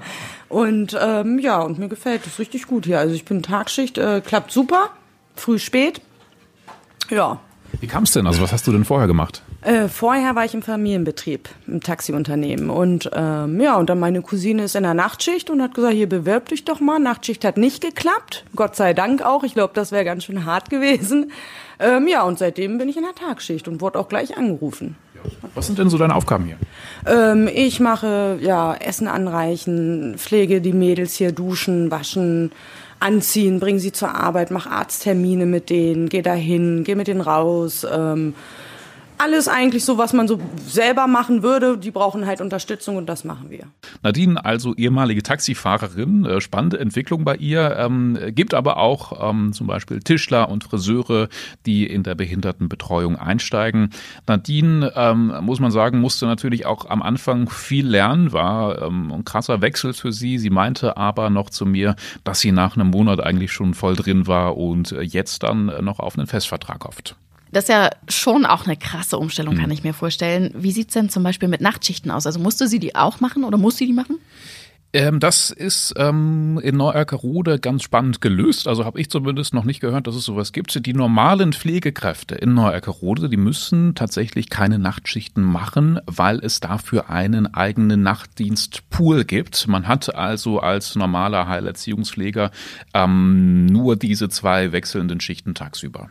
und 0.49 0.97
ähm, 1.01 1.39
ja, 1.39 1.61
und 1.61 1.79
mir 1.79 1.87
gefällt 1.87 2.27
es 2.27 2.37
richtig 2.37 2.67
gut 2.67 2.85
hier. 2.85 2.99
Also 2.99 3.15
ich 3.15 3.23
bin 3.23 3.41
Tagschicht, 3.43 3.97
äh, 3.97 4.21
klappt 4.23 4.51
super, 4.51 4.89
früh, 5.35 5.57
spät. 5.57 6.01
Ja. 7.09 7.39
Wie 7.79 7.87
kam 7.87 8.03
es 8.03 8.11
denn? 8.11 8.27
Also 8.27 8.41
was 8.41 8.51
hast 8.51 8.67
du 8.67 8.73
denn 8.73 8.83
vorher 8.83 9.07
gemacht? 9.07 9.41
Äh, 9.63 9.87
vorher 9.87 10.35
war 10.35 10.43
ich 10.43 10.53
im 10.53 10.61
Familienbetrieb, 10.61 11.49
im 11.67 11.81
Taxiunternehmen. 11.81 12.69
Und 12.69 13.09
ähm, 13.13 13.61
ja, 13.61 13.77
und 13.77 13.89
dann 13.89 13.99
meine 13.99 14.21
Cousine 14.21 14.63
ist 14.63 14.75
in 14.75 14.83
der 14.83 14.93
Nachtschicht 14.93 15.49
und 15.49 15.61
hat 15.61 15.73
gesagt, 15.73 15.93
hier 15.93 16.09
bewirb 16.09 16.49
dich 16.49 16.65
doch 16.65 16.79
mal. 16.79 16.99
Nachtschicht 16.99 17.45
hat 17.45 17.57
nicht 17.57 17.81
geklappt. 17.81 18.45
Gott 18.55 18.75
sei 18.75 18.93
Dank 18.93 19.21
auch. 19.21 19.43
Ich 19.43 19.53
glaube, 19.53 19.73
das 19.73 19.91
wäre 19.91 20.03
ganz 20.03 20.25
schön 20.25 20.45
hart 20.45 20.69
gewesen. 20.69 21.31
Ähm, 21.79 22.07
ja, 22.07 22.23
und 22.23 22.37
seitdem 22.37 22.77
bin 22.77 22.87
ich 22.87 22.95
in 22.95 23.03
der 23.03 23.15
Tagschicht 23.15 23.67
und 23.67 23.81
wurde 23.81 23.99
auch 23.99 24.07
gleich 24.07 24.37
angerufen. 24.37 24.95
Was 25.55 25.65
sind 25.65 25.79
denn 25.79 25.89
so 25.89 25.97
deine 25.97 26.15
Aufgaben 26.15 26.45
hier? 26.45 26.55
Ähm, 27.05 27.49
ich 27.53 27.79
mache 27.79 28.37
ja 28.41 28.75
Essen 28.75 29.07
anreichen, 29.07 30.15
pflege 30.17 30.61
die 30.61 30.71
Mädels 30.71 31.15
hier, 31.15 31.31
duschen, 31.31 31.91
waschen, 31.91 32.51
anziehen, 32.99 33.59
bringe 33.59 33.79
sie 33.79 33.91
zur 33.91 34.15
Arbeit, 34.15 34.51
mache 34.51 34.69
Arzttermine 34.69 35.45
mit 35.45 35.69
denen, 35.69 36.09
gehe 36.09 36.21
dahin, 36.21 36.83
gehe 36.83 36.95
mit 36.95 37.07
denen 37.07 37.21
raus. 37.21 37.85
Ähm, 37.91 38.35
alles 39.23 39.47
eigentlich 39.47 39.85
so, 39.85 39.97
was 39.97 40.11
man 40.11 40.27
so 40.27 40.39
selber 40.67 41.07
machen 41.07 41.43
würde. 41.43 41.77
Die 41.77 41.91
brauchen 41.91 42.25
halt 42.25 42.41
Unterstützung 42.41 42.97
und 42.97 43.07
das 43.07 43.23
machen 43.23 43.49
wir. 43.49 43.67
Nadine, 44.01 44.43
also 44.43 44.75
ehemalige 44.75 45.23
Taxifahrerin, 45.23 46.25
äh, 46.25 46.41
spannende 46.41 46.79
Entwicklung 46.79 47.23
bei 47.23 47.35
ihr, 47.35 47.77
ähm, 47.77 48.17
gibt 48.29 48.53
aber 48.53 48.77
auch 48.77 49.29
ähm, 49.29 49.53
zum 49.53 49.67
Beispiel 49.67 50.01
Tischler 50.01 50.49
und 50.49 50.65
Friseure, 50.65 51.29
die 51.65 51.87
in 51.87 52.03
der 52.03 52.15
Behindertenbetreuung 52.15 53.15
einsteigen. 53.15 53.91
Nadine, 54.27 54.91
ähm, 54.95 55.33
muss 55.41 55.59
man 55.59 55.71
sagen, 55.71 55.99
musste 55.99 56.25
natürlich 56.25 56.65
auch 56.65 56.89
am 56.89 57.01
Anfang 57.01 57.49
viel 57.49 57.87
lernen, 57.87 58.33
war 58.33 58.81
ähm, 58.81 59.11
ein 59.11 59.23
krasser 59.23 59.61
Wechsel 59.61 59.93
für 59.93 60.11
sie. 60.11 60.37
Sie 60.37 60.49
meinte 60.49 60.97
aber 60.97 61.29
noch 61.29 61.49
zu 61.49 61.65
mir, 61.65 61.95
dass 62.23 62.41
sie 62.41 62.51
nach 62.51 62.75
einem 62.75 62.89
Monat 62.89 63.21
eigentlich 63.21 63.53
schon 63.53 63.73
voll 63.73 63.95
drin 63.95 64.27
war 64.27 64.57
und 64.57 64.91
äh, 64.91 65.01
jetzt 65.01 65.43
dann 65.43 65.69
äh, 65.69 65.81
noch 65.81 65.99
auf 65.99 66.17
einen 66.17 66.27
Festvertrag 66.27 66.83
hofft. 66.83 67.15
Das 67.53 67.65
ist 67.65 67.69
ja 67.69 67.91
schon 68.09 68.45
auch 68.45 68.65
eine 68.65 68.75
krasse 68.75 69.17
Umstellung, 69.17 69.55
kann 69.55 69.71
ich 69.71 69.83
mir 69.83 69.93
vorstellen. 69.93 70.51
Wie 70.55 70.71
sieht's 70.71 70.93
denn 70.93 71.09
zum 71.09 71.23
Beispiel 71.23 71.47
mit 71.47 71.61
Nachtschichten 71.61 72.11
aus? 72.11 72.25
Also 72.25 72.39
musste 72.39 72.67
sie 72.67 72.79
die 72.79 72.95
auch 72.95 73.19
machen 73.19 73.43
oder 73.43 73.57
muss 73.57 73.77
sie 73.77 73.85
die 73.85 73.93
machen? 73.93 74.17
Ähm, 74.95 75.19
das 75.19 75.49
ist 75.49 75.95
ähm, 75.97 76.59
in 76.61 76.77
Neuerkerode 76.77 77.59
ganz 77.59 77.81
spannend 77.81 78.21
gelöst. 78.21 78.67
Also 78.67 78.85
habe 78.85 79.01
ich 79.01 79.09
zumindest 79.09 79.53
noch 79.53 79.65
nicht 79.65 79.79
gehört, 79.79 80.05
dass 80.05 80.15
es 80.15 80.23
sowas 80.23 80.51
gibt. 80.51 80.85
Die 80.85 80.93
normalen 80.93 81.51
Pflegekräfte 81.51 82.35
in 82.35 82.53
Neuerkerode, 82.53 83.27
die 83.27 83.37
müssen 83.37 83.95
tatsächlich 83.95 84.51
keine 84.51 84.77
Nachtschichten 84.77 85.43
machen, 85.43 85.99
weil 86.05 86.39
es 86.39 86.59
dafür 86.59 87.09
einen 87.09 87.51
eigenen 87.53 88.03
Nachtdienstpool 88.03 89.25
gibt. 89.25 89.67
Man 89.67 89.87
hat 89.87 90.13
also 90.13 90.59
als 90.59 90.95
normaler 90.95 91.47
Heilerziehungspfleger 91.47 92.51
ähm, 92.93 93.65
nur 93.65 93.95
diese 93.95 94.29
zwei 94.29 94.71
wechselnden 94.71 95.19
Schichten 95.19 95.55
tagsüber. 95.55 96.09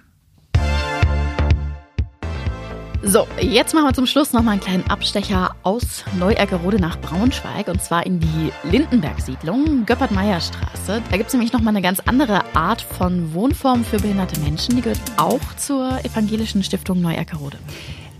So, 3.04 3.26
jetzt 3.40 3.74
machen 3.74 3.86
wir 3.86 3.94
zum 3.94 4.06
Schluss 4.06 4.32
noch 4.32 4.42
mal 4.42 4.52
einen 4.52 4.60
kleinen 4.60 4.88
Abstecher 4.88 5.56
aus 5.64 6.04
Neuergerode 6.20 6.76
nach 6.78 7.00
Braunschweig 7.00 7.66
und 7.66 7.82
zwar 7.82 8.06
in 8.06 8.20
die 8.20 8.52
Lindenberg-Siedlung, 8.70 9.84
Göppert-Meyer-Straße. 9.86 11.02
Da 11.10 11.16
gibt 11.16 11.26
es 11.26 11.34
nämlich 11.34 11.52
noch 11.52 11.60
mal 11.60 11.70
eine 11.70 11.82
ganz 11.82 11.98
andere 11.98 12.54
Art 12.54 12.80
von 12.80 13.34
Wohnform 13.34 13.84
für 13.84 13.96
behinderte 13.96 14.38
Menschen. 14.38 14.76
Die 14.76 14.82
gehört 14.82 15.00
auch 15.16 15.40
zur 15.56 15.98
evangelischen 16.04 16.62
Stiftung 16.62 17.00
Neuergerode. 17.00 17.58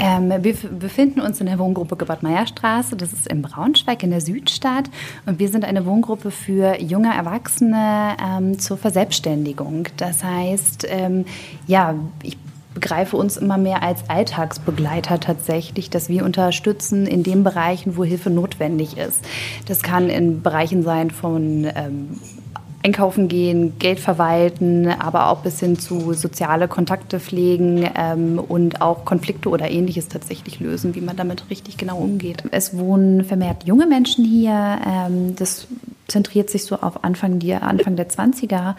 Ähm, 0.00 0.32
wir 0.42 0.54
befinden 0.54 1.20
uns 1.20 1.38
in 1.38 1.46
der 1.46 1.60
Wohngruppe 1.60 1.94
Gebert-Meyer-Straße. 1.94 2.96
Das 2.96 3.12
ist 3.12 3.28
in 3.28 3.40
Braunschweig 3.40 4.02
in 4.02 4.10
der 4.10 4.20
Südstadt. 4.20 4.90
Und 5.26 5.38
wir 5.38 5.48
sind 5.48 5.64
eine 5.64 5.86
Wohngruppe 5.86 6.32
für 6.32 6.80
junge 6.82 7.14
Erwachsene 7.14 8.16
ähm, 8.20 8.58
zur 8.58 8.78
Verselbstständigung. 8.78 9.86
Das 9.96 10.24
heißt, 10.24 10.86
ähm, 10.88 11.24
ja, 11.68 11.94
ich 12.24 12.36
begreife 12.74 13.16
uns 13.16 13.36
immer 13.36 13.58
mehr 13.58 13.82
als 13.82 14.08
Alltagsbegleiter 14.08 15.20
tatsächlich, 15.20 15.90
dass 15.90 16.08
wir 16.08 16.24
unterstützen 16.24 17.06
in 17.06 17.22
den 17.22 17.44
Bereichen, 17.44 17.96
wo 17.96 18.04
Hilfe 18.04 18.30
notwendig 18.30 18.96
ist. 18.96 19.24
Das 19.66 19.82
kann 19.82 20.08
in 20.08 20.42
Bereichen 20.42 20.82
sein 20.82 21.10
von 21.10 21.66
ähm, 21.74 22.18
einkaufen 22.84 23.28
gehen, 23.28 23.78
Geld 23.78 24.00
verwalten, 24.00 24.88
aber 24.88 25.28
auch 25.28 25.40
bis 25.40 25.60
hin 25.60 25.78
zu 25.78 26.12
soziale 26.14 26.66
Kontakte 26.66 27.20
pflegen 27.20 27.88
ähm, 27.96 28.38
und 28.38 28.80
auch 28.80 29.04
Konflikte 29.04 29.48
oder 29.48 29.70
ähnliches 29.70 30.08
tatsächlich 30.08 30.58
lösen, 30.58 30.94
wie 30.94 31.00
man 31.00 31.16
damit 31.16 31.48
richtig 31.50 31.76
genau 31.76 31.98
umgeht. 31.98 32.42
Es 32.50 32.76
wohnen 32.76 33.24
vermehrt 33.24 33.64
junge 33.64 33.86
Menschen 33.86 34.24
hier. 34.24 34.78
Ähm, 34.86 35.36
das 35.36 35.68
zentriert 36.08 36.50
sich 36.50 36.64
so 36.64 36.76
auf 36.76 37.04
Anfang, 37.04 37.38
die, 37.38 37.54
Anfang 37.54 37.96
der 37.96 38.08
20er. 38.08 38.74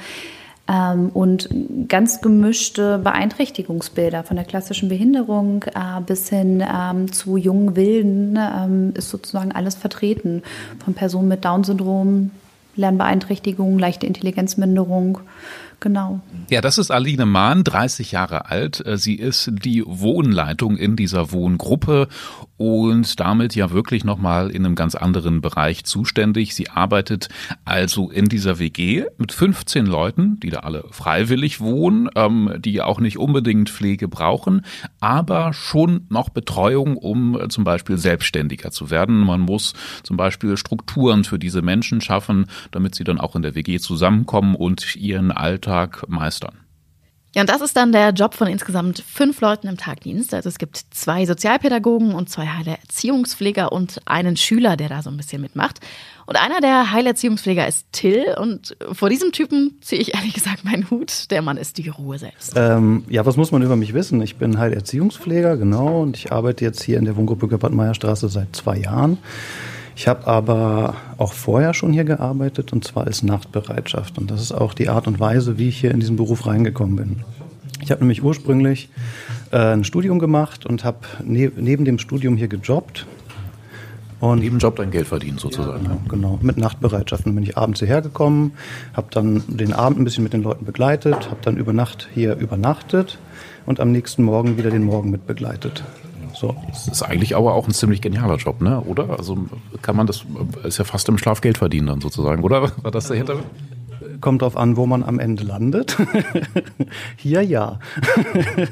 Ähm, 0.65 1.09
und 1.09 1.49
ganz 1.89 2.21
gemischte 2.21 2.97
Beeinträchtigungsbilder 2.97 4.23
von 4.23 4.37
der 4.37 4.45
klassischen 4.45 4.87
Behinderung 4.87 5.63
äh, 5.63 6.01
bis 6.05 6.29
hin 6.29 6.63
ähm, 6.65 7.11
zu 7.11 7.35
jungen 7.35 7.75
Wilden 7.75 8.37
ähm, 8.37 8.93
ist 8.95 9.09
sozusagen 9.09 9.51
alles 9.51 9.75
vertreten. 9.75 10.41
Von 10.83 10.93
Personen 10.93 11.27
mit 11.27 11.43
Down-Syndrom, 11.43 12.31
Lernbeeinträchtigung, 12.77 13.77
leichte 13.77 14.07
Intelligenzminderung 14.07 15.19
Genau. 15.83 16.21
Ja, 16.49 16.61
das 16.61 16.77
ist 16.77 16.91
Aline 16.91 17.25
Mahn, 17.25 17.65
30 17.65 18.13
Jahre 18.13 18.49
alt. 18.49 18.85
Äh, 18.85 18.97
sie 18.97 19.15
ist 19.15 19.51
die 19.51 19.83
Wohnleitung 19.85 20.77
in 20.77 20.95
dieser 20.95 21.33
Wohngruppe 21.33 22.07
und 22.55 23.19
damit 23.19 23.53
ja 23.53 23.71
wirklich 23.71 24.05
nochmal 24.05 24.49
in 24.49 24.65
einem 24.65 24.75
ganz 24.75 24.95
anderen 24.95 25.41
Bereich 25.41 25.83
zuständig. 25.83 26.55
Sie 26.55 26.69
arbeitet 26.69 27.27
also 27.65 28.09
in 28.09 28.29
dieser 28.29 28.59
WG 28.59 29.03
mit 29.17 29.33
15 29.33 29.85
Leuten, 29.85 30.39
die 30.39 30.51
da 30.51 30.59
alle 30.59 30.85
freiwillig 30.91 31.59
wohnen, 31.59 32.09
ähm, 32.15 32.53
die 32.59 32.81
auch 32.81 33.01
nicht 33.01 33.17
unbedingt 33.17 33.69
Pflege 33.69 34.07
brauchen, 34.07 34.61
aber 35.01 35.51
schon 35.51 36.05
noch 36.07 36.29
Betreuung, 36.29 36.95
um 36.95 37.37
äh, 37.37 37.49
zum 37.49 37.65
Beispiel 37.65 37.97
selbstständiger 37.97 38.71
zu 38.71 38.89
werden. 38.89 39.19
Man 39.19 39.41
muss 39.41 39.73
zum 40.03 40.15
Beispiel 40.15 40.55
Strukturen 40.55 41.25
für 41.25 41.39
diese 41.39 41.61
Menschen 41.61 41.99
schaffen, 41.99 42.45
damit 42.71 42.95
sie 42.95 43.03
dann 43.03 43.19
auch 43.19 43.35
in 43.35 43.41
der 43.41 43.55
WG 43.55 43.79
zusammenkommen 43.79 44.55
und 44.55 44.95
ihren 44.95 45.33
Alltag 45.33 45.72
Tag 45.73 46.07
meistern. 46.07 46.53
Ja, 47.35 47.41
und 47.41 47.49
das 47.49 47.61
ist 47.61 47.75
dann 47.75 47.91
der 47.91 48.11
Job 48.11 48.35
von 48.35 48.47
insgesamt 48.47 49.03
fünf 49.07 49.41
Leuten 49.41 49.67
im 49.67 49.75
Tagdienst. 49.75 50.35
Also 50.35 50.49
es 50.49 50.59
gibt 50.59 50.77
zwei 50.91 51.25
Sozialpädagogen 51.25 52.13
und 52.13 52.29
zwei 52.29 52.45
Heilerziehungspfleger 52.45 53.71
und 53.71 54.01
einen 54.05 54.37
Schüler, 54.37 54.77
der 54.77 54.89
da 54.89 55.01
so 55.01 55.09
ein 55.09 55.17
bisschen 55.17 55.41
mitmacht. 55.41 55.79
Und 56.27 56.39
einer 56.39 56.61
der 56.61 56.91
Heilerziehungspfleger 56.91 57.67
ist 57.67 57.87
Till 57.91 58.23
und 58.39 58.77
vor 58.91 59.09
diesem 59.09 59.31
Typen 59.31 59.79
ziehe 59.81 59.99
ich 59.99 60.13
ehrlich 60.13 60.35
gesagt 60.35 60.63
meinen 60.63 60.91
Hut. 60.91 61.31
Der 61.31 61.41
Mann 61.41 61.57
ist 61.57 61.79
die 61.79 61.89
Ruhe 61.89 62.19
selbst. 62.19 62.53
Ähm, 62.55 63.03
ja, 63.09 63.25
was 63.25 63.35
muss 63.35 63.51
man 63.51 63.63
über 63.63 63.77
mich 63.77 63.95
wissen? 63.95 64.21
Ich 64.21 64.35
bin 64.35 64.59
Heilerziehungspfleger, 64.59 65.57
genau, 65.57 66.03
und 66.03 66.15
ich 66.17 66.31
arbeite 66.31 66.63
jetzt 66.63 66.83
hier 66.83 66.99
in 66.99 67.05
der 67.05 67.15
Wohngruppe 67.15 67.47
Gebhardt-Meyer-Straße 67.47 68.29
seit 68.29 68.55
zwei 68.55 68.77
Jahren. 68.77 69.17
Ich 69.95 70.07
habe 70.07 70.27
aber 70.27 70.95
auch 71.17 71.33
vorher 71.33 71.73
schon 71.73 71.93
hier 71.93 72.03
gearbeitet 72.03 72.73
und 72.73 72.83
zwar 72.83 73.05
als 73.05 73.23
Nachtbereitschaft. 73.23 74.17
Und 74.17 74.31
das 74.31 74.41
ist 74.41 74.51
auch 74.51 74.73
die 74.73 74.89
Art 74.89 75.07
und 75.07 75.19
Weise, 75.19 75.57
wie 75.57 75.69
ich 75.69 75.79
hier 75.79 75.91
in 75.91 75.99
diesen 75.99 76.15
Beruf 76.15 76.47
reingekommen 76.47 76.95
bin. 76.95 77.23
Ich 77.81 77.91
habe 77.91 78.01
nämlich 78.01 78.23
ursprünglich 78.23 78.89
äh, 79.51 79.57
ein 79.57 79.83
Studium 79.83 80.19
gemacht 80.19 80.65
und 80.65 80.83
habe 80.83 80.99
ne 81.23 81.51
neben 81.55 81.85
dem 81.85 81.99
Studium 81.99 82.37
hier 82.37 82.47
gejobbt. 82.47 83.05
Und 84.19 84.39
neben 84.39 84.57
Job 84.57 84.77
dein 84.77 84.89
Geld 84.89 85.07
verdient 85.07 85.41
sozusagen. 85.41 85.83
Ja, 85.83 85.91
genau, 85.91 86.01
genau, 86.07 86.39
mit 86.41 86.55
Nachtbereitschaft. 86.55 87.25
Dann 87.25 87.35
bin 87.35 87.43
ich 87.43 87.57
abends 87.57 87.79
hierher 87.81 88.01
gekommen, 88.01 88.53
habe 88.93 89.07
dann 89.11 89.43
den 89.47 89.73
Abend 89.73 89.99
ein 89.99 90.05
bisschen 90.05 90.23
mit 90.23 90.31
den 90.31 90.43
Leuten 90.43 90.63
begleitet, 90.63 91.29
habe 91.29 91.41
dann 91.41 91.57
über 91.57 91.73
Nacht 91.73 92.07
hier 92.13 92.37
übernachtet 92.37 93.19
und 93.65 93.81
am 93.81 93.91
nächsten 93.91 94.23
Morgen 94.23 94.57
wieder 94.57 94.71
den 94.71 94.85
Morgen 94.85 95.11
mit 95.11 95.27
begleitet. 95.27 95.83
So. 96.43 96.53
Das 96.67 96.89
ist 96.89 97.03
eigentlich 97.03 97.37
aber 97.37 97.53
auch 97.53 97.69
ein 97.69 97.73
ziemlich 97.73 98.01
genialer 98.01 98.35
Job, 98.35 98.61
ne? 98.61 98.81
Oder? 98.81 99.17
Also 99.17 99.37
kann 99.81 99.95
man 99.95 100.07
das, 100.07 100.25
ist 100.65 100.77
ja 100.77 100.83
fast 100.83 101.07
im 101.07 101.17
Schlaf 101.17 101.39
Geld 101.39 101.57
verdienen 101.57 101.87
dann 101.87 102.01
sozusagen, 102.01 102.43
oder? 102.43 102.63
War 102.83 102.91
das 102.91 103.07
der 103.07 103.15
Hintergrund? 103.15 103.47
Kommt 104.19 104.41
drauf 104.41 104.57
an, 104.57 104.75
wo 104.75 104.85
man 104.85 105.03
am 105.03 105.19
Ende 105.19 105.43
landet. 105.43 105.95
Hier 107.15 107.43
ja. 107.43 107.79
Okay. 108.25 108.67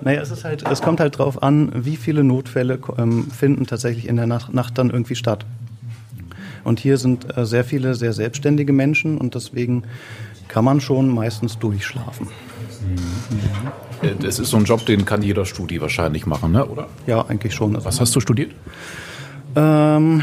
Naja, 0.00 0.22
es 0.22 0.30
ist 0.30 0.44
halt, 0.44 0.66
es 0.66 0.80
kommt 0.80 0.98
halt 0.98 1.18
drauf 1.18 1.42
an, 1.42 1.72
wie 1.74 1.96
viele 1.96 2.24
Notfälle 2.24 2.78
ähm, 2.96 3.30
finden 3.30 3.66
tatsächlich 3.66 4.08
in 4.08 4.16
der 4.16 4.26
Nacht, 4.26 4.54
Nacht 4.54 4.78
dann 4.78 4.88
irgendwie 4.88 5.14
statt. 5.14 5.44
Und 6.64 6.80
hier 6.80 6.96
sind 6.96 7.36
äh, 7.36 7.44
sehr 7.44 7.64
viele 7.64 7.94
sehr 7.94 8.14
selbstständige 8.14 8.72
Menschen 8.72 9.18
und 9.18 9.34
deswegen 9.34 9.82
kann 10.48 10.64
man 10.64 10.80
schon 10.80 11.08
meistens 11.08 11.58
durchschlafen. 11.58 12.28
Mhm. 12.80 14.18
Das 14.20 14.38
ist 14.38 14.50
so 14.50 14.56
ein 14.56 14.64
Job, 14.64 14.84
den 14.86 15.04
kann 15.04 15.22
jeder 15.22 15.46
Studi 15.46 15.80
wahrscheinlich 15.80 16.26
machen, 16.26 16.52
ne? 16.52 16.66
oder? 16.66 16.88
Ja, 17.06 17.22
eigentlich 17.26 17.54
schon. 17.54 17.82
Was 17.84 18.00
hast 18.00 18.14
du 18.14 18.20
studiert? 18.20 18.52
Ähm, 19.54 20.22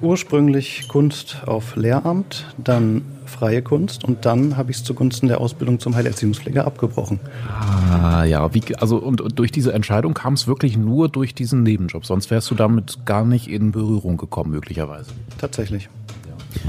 ursprünglich 0.00 0.88
Kunst 0.88 1.42
auf 1.46 1.76
Lehramt, 1.76 2.46
dann 2.56 3.02
freie 3.26 3.62
Kunst 3.62 4.04
und 4.04 4.24
dann 4.24 4.56
habe 4.56 4.70
ich 4.70 4.78
es 4.78 4.84
zugunsten 4.84 5.28
der 5.28 5.40
Ausbildung 5.40 5.78
zum 5.78 5.94
Heilerziehungspfleger 5.94 6.64
abgebrochen. 6.66 7.20
Ah 7.48 8.24
ja, 8.24 8.52
wie, 8.54 8.62
also 8.76 8.96
und, 8.96 9.20
und 9.20 9.38
durch 9.38 9.52
diese 9.52 9.72
Entscheidung 9.72 10.14
kam 10.14 10.34
es 10.34 10.46
wirklich 10.46 10.76
nur 10.76 11.08
durch 11.08 11.34
diesen 11.34 11.62
Nebenjob, 11.62 12.06
sonst 12.06 12.30
wärst 12.30 12.50
du 12.50 12.54
damit 12.54 13.06
gar 13.06 13.24
nicht 13.24 13.48
in 13.48 13.70
Berührung 13.70 14.16
gekommen 14.16 14.50
möglicherweise. 14.50 15.12
Tatsächlich. 15.38 15.88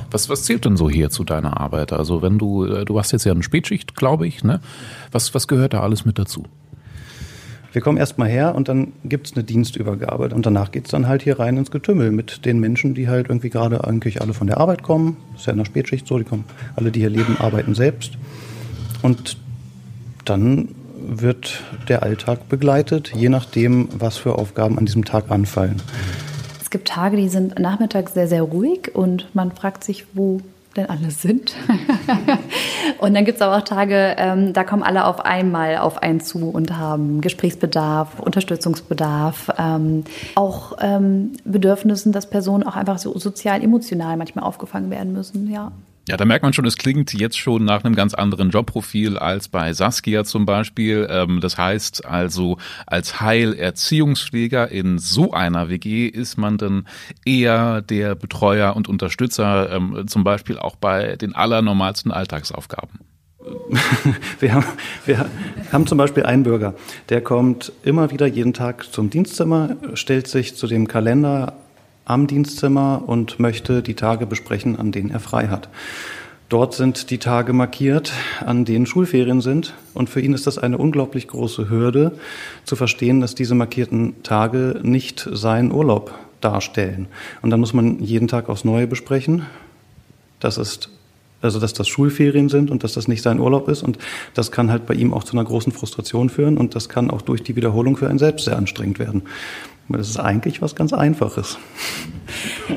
Was, 0.10 0.30
was 0.30 0.44
zählt 0.44 0.66
denn 0.66 0.78
so 0.78 0.90
hier 0.90 1.10
zu 1.10 1.24
deiner 1.24 1.60
Arbeit? 1.60 1.94
Also 1.94 2.22
wenn 2.22 2.38
du, 2.38 2.66
äh, 2.66 2.86
du 2.86 2.98
hast 3.00 3.12
jetzt 3.12 3.26
ja 3.26 3.32
eine 3.32 3.44
Spätschicht, 3.44 3.96
glaube 3.96 4.28
ich, 4.28 4.44
ne? 4.44 4.60
Was, 5.12 5.34
was 5.34 5.48
gehört 5.48 5.74
da 5.74 5.82
alles 5.82 6.06
mit 6.06 6.20
dazu? 6.20 6.46
Wir 7.74 7.82
kommen 7.82 7.98
erstmal 7.98 8.28
her 8.28 8.54
und 8.54 8.68
dann 8.68 8.92
gibt 9.06 9.28
es 9.28 9.34
eine 9.34 9.46
Dienstübergabe. 9.46 10.30
Und 10.36 10.46
danach 10.46 10.72
geht 10.72 10.86
es 10.86 10.92
dann 10.92 11.08
halt 11.08 11.22
hier 11.22 11.40
rein 11.40 11.56
ins 11.56 11.72
Getümmel 11.72 12.12
mit 12.12 12.46
den 12.46 12.60
Menschen, 12.60 12.94
die 12.96 13.08
halt 13.08 13.30
irgendwie 13.30 13.50
gerade 13.50 13.86
eigentlich 13.86 14.22
alle 14.22 14.34
von 14.34 14.48
der 14.48 14.58
Arbeit 14.58 14.84
kommen. 14.84 15.18
Das 15.32 15.42
ist 15.42 15.48
ja 15.48 15.54
in 15.54 15.60
der 15.60 15.66
Spätschicht 15.66 16.06
so, 16.06 16.18
die 16.18 16.26
kommen, 16.26 16.44
alle, 16.76 16.92
die 16.92 17.00
hier 17.00 17.10
leben, 17.10 17.38
arbeiten 17.40 17.74
selbst. 17.74 18.18
Und 19.02 19.38
dann 20.26 20.70
wird 21.00 21.64
der 21.88 22.04
Alltag 22.04 22.50
begleitet, 22.50 23.14
je 23.16 23.30
nachdem, 23.30 23.88
was 23.98 24.18
für 24.18 24.36
Aufgaben 24.38 24.78
an 24.78 24.86
diesem 24.86 25.06
Tag 25.06 25.32
anfallen 25.32 25.82
gibt 26.72 26.88
Tage, 26.88 27.18
die 27.18 27.30
sind 27.30 27.60
nachmittags 27.60 28.14
sehr, 28.14 28.28
sehr 28.28 28.42
ruhig 28.42 28.96
und 28.96 29.34
man 29.36 29.52
fragt 29.52 29.84
sich, 29.84 30.06
wo 30.14 30.42
denn 30.76 30.90
alle 30.90 31.12
sind. 31.12 31.54
und 33.00 33.14
dann 33.14 33.26
gibt 33.26 33.38
es 33.38 33.42
aber 33.42 33.58
auch 33.58 33.62
Tage, 33.64 34.16
ähm, 34.18 34.54
da 34.54 34.64
kommen 34.64 34.84
alle 34.84 35.06
auf 35.06 35.20
einmal 35.20 35.78
auf 35.78 36.02
einen 36.02 36.22
zu 36.22 36.50
und 36.50 36.78
haben 36.78 37.22
Gesprächsbedarf, 37.22 38.20
Unterstützungsbedarf, 38.20 39.50
ähm, 39.58 40.06
auch 40.36 40.78
ähm, 40.80 41.34
Bedürfnissen, 41.44 42.14
dass 42.14 42.30
Personen 42.30 42.64
auch 42.64 42.76
einfach 42.76 42.98
so 42.98 43.18
sozial, 43.20 43.62
emotional 43.62 44.16
manchmal 44.18 44.46
aufgefangen 44.46 44.90
werden 44.90 45.14
müssen, 45.14 45.52
ja. 45.52 45.72
Ja, 46.12 46.18
da 46.18 46.26
merkt 46.26 46.44
man 46.44 46.52
schon, 46.52 46.66
es 46.66 46.76
klingt 46.76 47.14
jetzt 47.14 47.38
schon 47.38 47.64
nach 47.64 47.86
einem 47.86 47.96
ganz 47.96 48.14
anderen 48.14 48.50
Jobprofil 48.50 49.18
als 49.18 49.48
bei 49.48 49.72
Saskia 49.72 50.26
zum 50.26 50.46
Beispiel. 50.46 51.08
Ähm, 51.10 51.40
das 51.40 51.58
heißt 51.58 52.06
also, 52.06 52.58
als 52.86 53.22
Heilerziehungspfleger 53.22 54.70
in 54.70 55.00
so 55.00 55.32
einer 55.32 55.70
WG 55.70 56.08
ist 56.08 56.38
man 56.38 56.58
dann 56.58 56.86
eher 57.24 57.82
der 57.82 58.16
Betreuer 58.16 58.76
und 58.76 58.90
Unterstützer, 58.90 59.72
ähm, 59.72 60.04
zum 60.08 60.26
Beispiel 60.26 60.60
auch 60.60 60.76
bei 60.76 61.16
den 61.16 61.34
allernormalsten 61.34 62.12
Alltagsaufgaben. 62.12 63.00
Wir 64.42 64.54
haben, 64.54 64.66
wir 65.06 65.30
haben 65.72 65.88
zum 65.88 65.98
Beispiel 65.98 66.24
einen 66.24 66.44
Bürger, 66.44 66.76
der 67.10 67.22
kommt 67.22 67.72
immer 67.84 68.12
wieder 68.12 68.28
jeden 68.28 68.54
Tag 68.54 68.92
zum 68.92 69.10
Dienstzimmer, 69.10 69.78
stellt 69.94 70.28
sich 70.28 70.56
zu 70.56 70.68
dem 70.68 70.88
Kalender 70.88 71.54
am 72.06 72.28
Dienstzimmer 72.28 73.04
und 73.06 73.40
möchte 73.40 73.82
die 73.82 73.96
Tage 73.96 74.26
besprechen, 74.26 74.78
an 74.78 74.92
denen 74.92 75.12
er 75.12 75.20
frei 75.20 75.48
hat. 75.48 75.70
Dort 76.50 76.74
sind 76.74 77.12
die 77.12 77.18
Tage 77.18 77.54
markiert, 77.54 78.12
an 78.46 78.66
denen 78.66 78.86
Schulferien 78.86 79.40
sind. 79.40 79.74
Und 79.94 80.10
für 80.10 80.20
ihn 80.20 80.34
ist 80.34 80.48
das 80.48 80.58
eine 80.58 80.78
unglaublich 80.78 81.30
große 81.30 81.70
Hürde, 81.70 82.12
zu 82.66 82.76
verstehen, 82.76 83.22
dass 83.22 83.36
diese 83.36 83.56
markierten 83.56 84.22
Tage 84.24 84.82
nicht 84.84 85.30
seinen 85.32 85.72
Urlaub 85.72 86.14
darstellen. 86.42 87.08
Und 87.42 87.52
dann 87.52 87.62
muss 87.62 87.72
man 87.72 88.00
jeden 88.04 88.28
Tag 88.28 88.50
aufs 88.50 88.66
Neue 88.66 88.88
besprechen. 88.88 89.46
Das 90.42 90.58
ist 90.58 90.90
also 91.42 91.60
dass 91.60 91.74
das 91.74 91.88
Schulferien 91.88 92.50
sind 92.50 92.70
und 92.70 92.84
dass 92.84 92.94
das 92.94 93.08
nicht 93.08 93.22
sein 93.22 93.40
Urlaub 93.40 93.68
ist. 93.68 93.82
Und 93.82 93.98
das 94.34 94.52
kann 94.52 94.70
halt 94.70 94.86
bei 94.86 94.94
ihm 94.94 95.14
auch 95.14 95.24
zu 95.24 95.34
einer 95.34 95.44
großen 95.44 95.72
Frustration 95.72 96.30
führen 96.30 96.58
und 96.58 96.76
das 96.76 96.88
kann 96.88 97.10
auch 97.10 97.22
durch 97.22 97.44
die 97.44 97.56
Wiederholung 97.56 97.98
für 97.98 98.08
einen 98.08 98.20
selbst 98.20 98.46
sehr 98.46 98.58
anstrengend 98.58 99.00
werden. 99.00 99.24
Das 99.90 100.10
ist 100.10 100.20
eigentlich 100.20 100.62
was 100.62 100.76
ganz 100.76 100.94
Einfaches. 100.94 101.58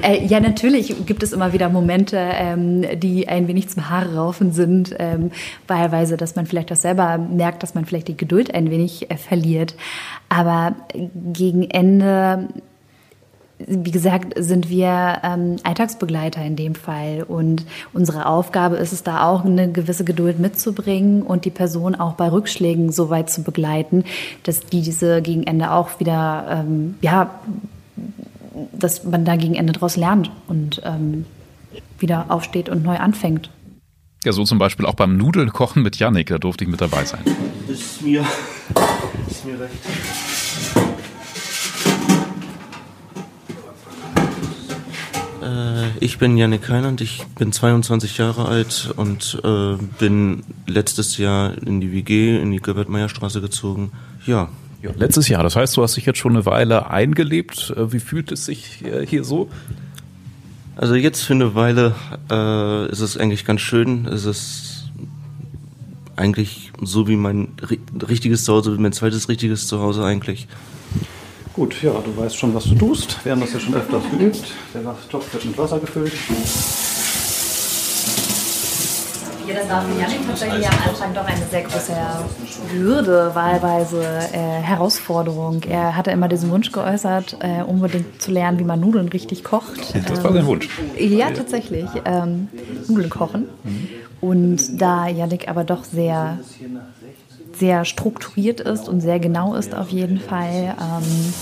Äh, 0.03 0.27
ja, 0.27 0.41
natürlich 0.41 1.07
gibt 1.07 1.23
es 1.23 1.33
immer 1.33 1.53
wieder 1.53 1.69
Momente, 1.69 2.17
ähm, 2.19 2.85
die 2.99 3.29
ein 3.29 3.47
wenig 3.47 3.69
zum 3.69 3.89
Haare 3.89 4.17
raufen 4.17 4.53
sind. 4.53 4.95
Ähm, 4.99 5.31
wahlweise, 5.69 6.17
dass 6.17 6.35
man 6.35 6.47
vielleicht 6.47 6.73
auch 6.73 6.77
selber 6.77 7.19
merkt, 7.19 7.63
dass 7.63 7.75
man 7.75 7.85
vielleicht 7.85 8.09
die 8.09 8.17
Geduld 8.17 8.53
ein 8.53 8.71
wenig 8.71 9.11
äh, 9.11 9.17
verliert. 9.17 9.77
Aber 10.29 10.75
gegen 11.33 11.71
Ende 11.71 12.49
wie 13.59 13.91
gesagt, 13.91 14.35
sind 14.37 14.69
wir 14.69 15.21
ähm, 15.23 15.57
Alltagsbegleiter 15.63 16.45
in 16.45 16.57
dem 16.57 16.75
Fall. 16.75 17.25
Und 17.27 17.65
unsere 17.93 18.27
Aufgabe 18.27 18.77
ist 18.77 18.93
es 18.93 19.03
da 19.03 19.29
auch, 19.29 19.45
eine 19.45 19.71
gewisse 19.71 20.05
Geduld 20.05 20.41
mitzubringen 20.41 21.23
und 21.23 21.45
die 21.45 21.51
Person 21.51 21.95
auch 21.95 22.15
bei 22.15 22.31
Rückschlägen 22.31 22.91
so 22.91 23.11
weit 23.11 23.31
zu 23.31 23.43
begleiten, 23.43 24.05
dass 24.43 24.61
die 24.61 24.83
diese 24.83 25.23
gegen 25.23 25.45
Ende 25.45 25.71
auch 25.71 26.01
wieder, 26.01 26.47
ähm, 26.51 26.97
ja, 27.01 27.39
dass 28.73 29.05
man 29.05 29.25
da 29.25 29.37
gegen 29.37 29.55
Ende 29.55 29.73
daraus 29.73 29.97
lernt 29.97 30.31
und 30.49 30.83
ähm, 30.85 31.25
wieder 31.99 32.27
aufsteht 32.29 32.69
und 32.69 32.83
neu 32.83 32.97
anfängt. 32.97 33.51
Ja, 34.25 34.33
so 34.33 34.45
zum 34.45 34.59
Beispiel 34.59 34.87
auch 34.87 34.95
beim 34.95 35.17
Nudeln 35.17 35.53
kochen 35.53 35.83
mit 35.83 35.97
Yannick, 35.97 36.29
da 36.29 36.39
durfte 36.39 36.65
ich 36.65 36.71
mit 36.71 36.81
dabei 36.81 37.05
sein. 37.05 37.21
Ist 37.69 38.03
mir, 38.03 38.21
ist 39.31 39.45
mir 39.45 39.61
recht. 39.61 40.24
Ich 46.05 46.19
bin 46.19 46.37
Yannick 46.37 46.69
Heinand, 46.69 47.01
ich 47.01 47.25
bin 47.39 47.51
22 47.51 48.19
Jahre 48.19 48.47
alt 48.47 48.93
und 48.95 49.41
äh, 49.43 49.77
bin 49.99 50.43
letztes 50.67 51.17
Jahr 51.17 51.57
in 51.67 51.81
die 51.81 51.93
WG, 51.93 52.39
in 52.39 52.51
die 52.51 52.59
Göbert-Meyer-Straße 52.59 53.41
gezogen. 53.41 53.91
Ja. 54.27 54.51
ja. 54.83 54.91
Letztes 54.99 55.29
Jahr, 55.29 55.43
das 55.43 55.57
heißt, 55.57 55.75
du 55.79 55.83
hast 55.83 55.97
dich 55.97 56.05
jetzt 56.05 56.19
schon 56.19 56.33
eine 56.33 56.45
Weile 56.45 56.91
eingelebt. 56.91 57.73
Äh, 57.75 57.91
wie 57.91 58.01
fühlt 58.01 58.31
es 58.33 58.45
sich 58.45 58.85
äh, 58.85 59.07
hier 59.07 59.25
so? 59.25 59.49
Also 60.77 60.95
jetzt 60.95 61.23
für 61.23 61.33
eine 61.33 61.55
Weile 61.55 61.95
äh, 62.31 62.91
ist 62.91 63.01
es 63.01 63.17
eigentlich 63.17 63.47
ganz 63.47 63.63
schön. 63.63 64.05
Es 64.05 64.27
ist 64.27 64.91
eigentlich 66.17 66.71
so 66.83 67.09
wie 67.09 67.17
mein 67.17 67.49
richtiges 68.07 68.45
Zuhause, 68.45 68.77
wie 68.77 68.81
mein 68.83 68.93
zweites 68.93 69.31
richtiges 69.31 69.69
Zuhause 69.69 70.05
eigentlich. 70.05 70.49
Gut, 71.55 71.81
ja, 71.83 71.93
du 71.93 72.17
weißt 72.17 72.37
schon, 72.37 72.53
was 72.53 72.65
du 72.65 72.75
tust. 72.75 73.25
Wir 73.25 73.31
haben 73.31 73.41
das 73.41 73.53
ja 73.53 73.61
schon 73.61 73.75
öfters 73.75 74.03
geübt. 74.11 74.43
Der 74.75 74.83
Topf 75.09 75.33
wird 75.33 75.45
mit 75.45 75.57
Wasser 75.57 75.79
gefüllt. 75.79 76.13
Ja, 79.47 79.55
das 79.55 79.69
war 79.69 79.83
für 79.83 80.01
Janik 80.01 80.27
tatsächlich 80.27 80.67
am 80.67 80.89
Anfang 80.89 81.15
doch 81.15 81.25
eine 81.25 81.47
sehr 81.47 81.63
große 81.63 81.93
Hürde, 82.73 83.31
wahlweise 83.35 84.03
äh, 84.33 84.63
Herausforderung. 84.63 85.63
Er 85.69 85.97
hatte 85.97 86.11
immer 86.11 86.27
diesen 86.27 86.51
Wunsch 86.51 86.73
geäußert, 86.73 87.37
äh, 87.41 87.63
unbedingt 87.63 88.21
zu 88.21 88.33
lernen, 88.33 88.59
wie 88.59 88.65
man 88.65 88.81
Nudeln 88.81 89.09
richtig 89.09 89.45
kocht. 89.45 89.95
Das 90.09 90.25
war 90.25 90.33
sein 90.33 90.47
Wunsch. 90.47 90.69
Ja, 90.99 91.31
tatsächlich. 91.31 91.87
Ähm, 92.05 92.49
Nudeln 92.89 93.11
kochen. 93.11 93.49
Mhm. 93.63 93.89
Und 94.21 94.81
da 94.81 95.07
Janik 95.07 95.47
aber 95.49 95.63
doch 95.63 95.85
sehr 95.85 96.39
sehr 97.59 97.85
strukturiert 97.85 98.61
ist 98.61 98.89
und 98.89 99.01
sehr 99.01 99.19
genau 99.19 99.55
ist 99.55 99.75
auf 99.75 99.91
jeden 99.91 100.21
Fall, 100.21 100.77
ähm, 100.81 101.35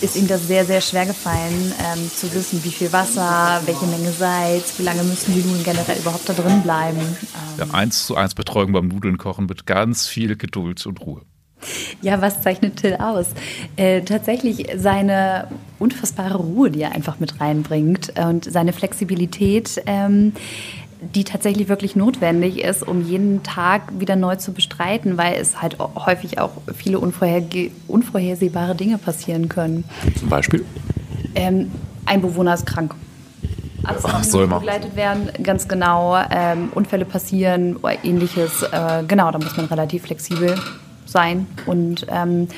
ist 0.00 0.16
ihm 0.16 0.28
das 0.28 0.46
sehr, 0.46 0.64
sehr 0.64 0.80
schwer 0.80 1.06
gefallen, 1.06 1.72
ähm, 1.92 2.10
zu 2.10 2.32
wissen, 2.34 2.62
wie 2.64 2.70
viel 2.70 2.92
Wasser, 2.92 3.60
welche 3.66 3.86
Menge 3.86 4.10
Salz, 4.10 4.78
wie 4.78 4.84
lange 4.84 5.02
müssen 5.02 5.34
die 5.34 5.40
Nudeln 5.40 5.64
generell 5.64 5.98
überhaupt 5.98 6.28
da 6.28 6.32
drin 6.32 6.62
bleiben. 6.62 6.98
Ähm, 7.00 7.58
ja, 7.58 7.74
eins 7.74 8.06
zu 8.06 8.16
eins 8.16 8.34
Betreuung 8.34 8.72
beim 8.72 8.88
Nudeln 8.88 9.18
kochen 9.18 9.46
mit 9.46 9.66
ganz 9.66 10.06
viel 10.06 10.36
Geduld 10.36 10.84
und 10.86 11.00
Ruhe. 11.00 11.22
Ja, 12.02 12.20
was 12.20 12.40
zeichnet 12.40 12.76
Till 12.76 12.96
aus? 13.00 13.26
Äh, 13.76 14.02
tatsächlich 14.02 14.68
seine 14.76 15.48
unfassbare 15.78 16.38
Ruhe, 16.38 16.70
die 16.70 16.82
er 16.82 16.92
einfach 16.92 17.18
mit 17.18 17.40
reinbringt 17.40 18.12
und 18.18 18.44
seine 18.44 18.72
Flexibilität. 18.72 19.82
Ähm, 19.86 20.32
die 21.00 21.24
tatsächlich 21.24 21.68
wirklich 21.68 21.96
notwendig 21.96 22.62
ist, 22.62 22.86
um 22.86 23.02
jeden 23.04 23.42
Tag 23.42 23.82
wieder 23.98 24.16
neu 24.16 24.36
zu 24.36 24.52
bestreiten, 24.52 25.16
weil 25.16 25.34
es 25.40 25.62
halt 25.62 25.78
häufig 25.78 26.38
auch 26.38 26.52
viele 26.74 26.98
unvorhersehbare 26.98 28.74
Dinge 28.74 28.98
passieren 28.98 29.48
können. 29.48 29.84
Zum 30.18 30.28
Beispiel? 30.28 30.64
Ähm, 31.34 31.70
ein 32.04 32.20
Bewohner 32.20 32.54
ist 32.54 32.66
krank. 32.66 32.94
Ach, 33.84 34.24
soll 34.24 34.48
begleitet 34.48 34.96
werden, 34.96 35.30
ganz 35.42 35.68
genau. 35.68 36.16
Ähm, 36.30 36.70
Unfälle 36.74 37.04
passieren 37.04 37.76
oder 37.76 38.04
ähnliches. 38.04 38.62
Äh, 38.64 39.04
genau, 39.06 39.30
da 39.30 39.38
muss 39.38 39.56
man 39.56 39.66
relativ 39.66 40.02
flexibel 40.02 40.56
sein 41.06 41.46
und 41.64 42.06
ähm, 42.10 42.48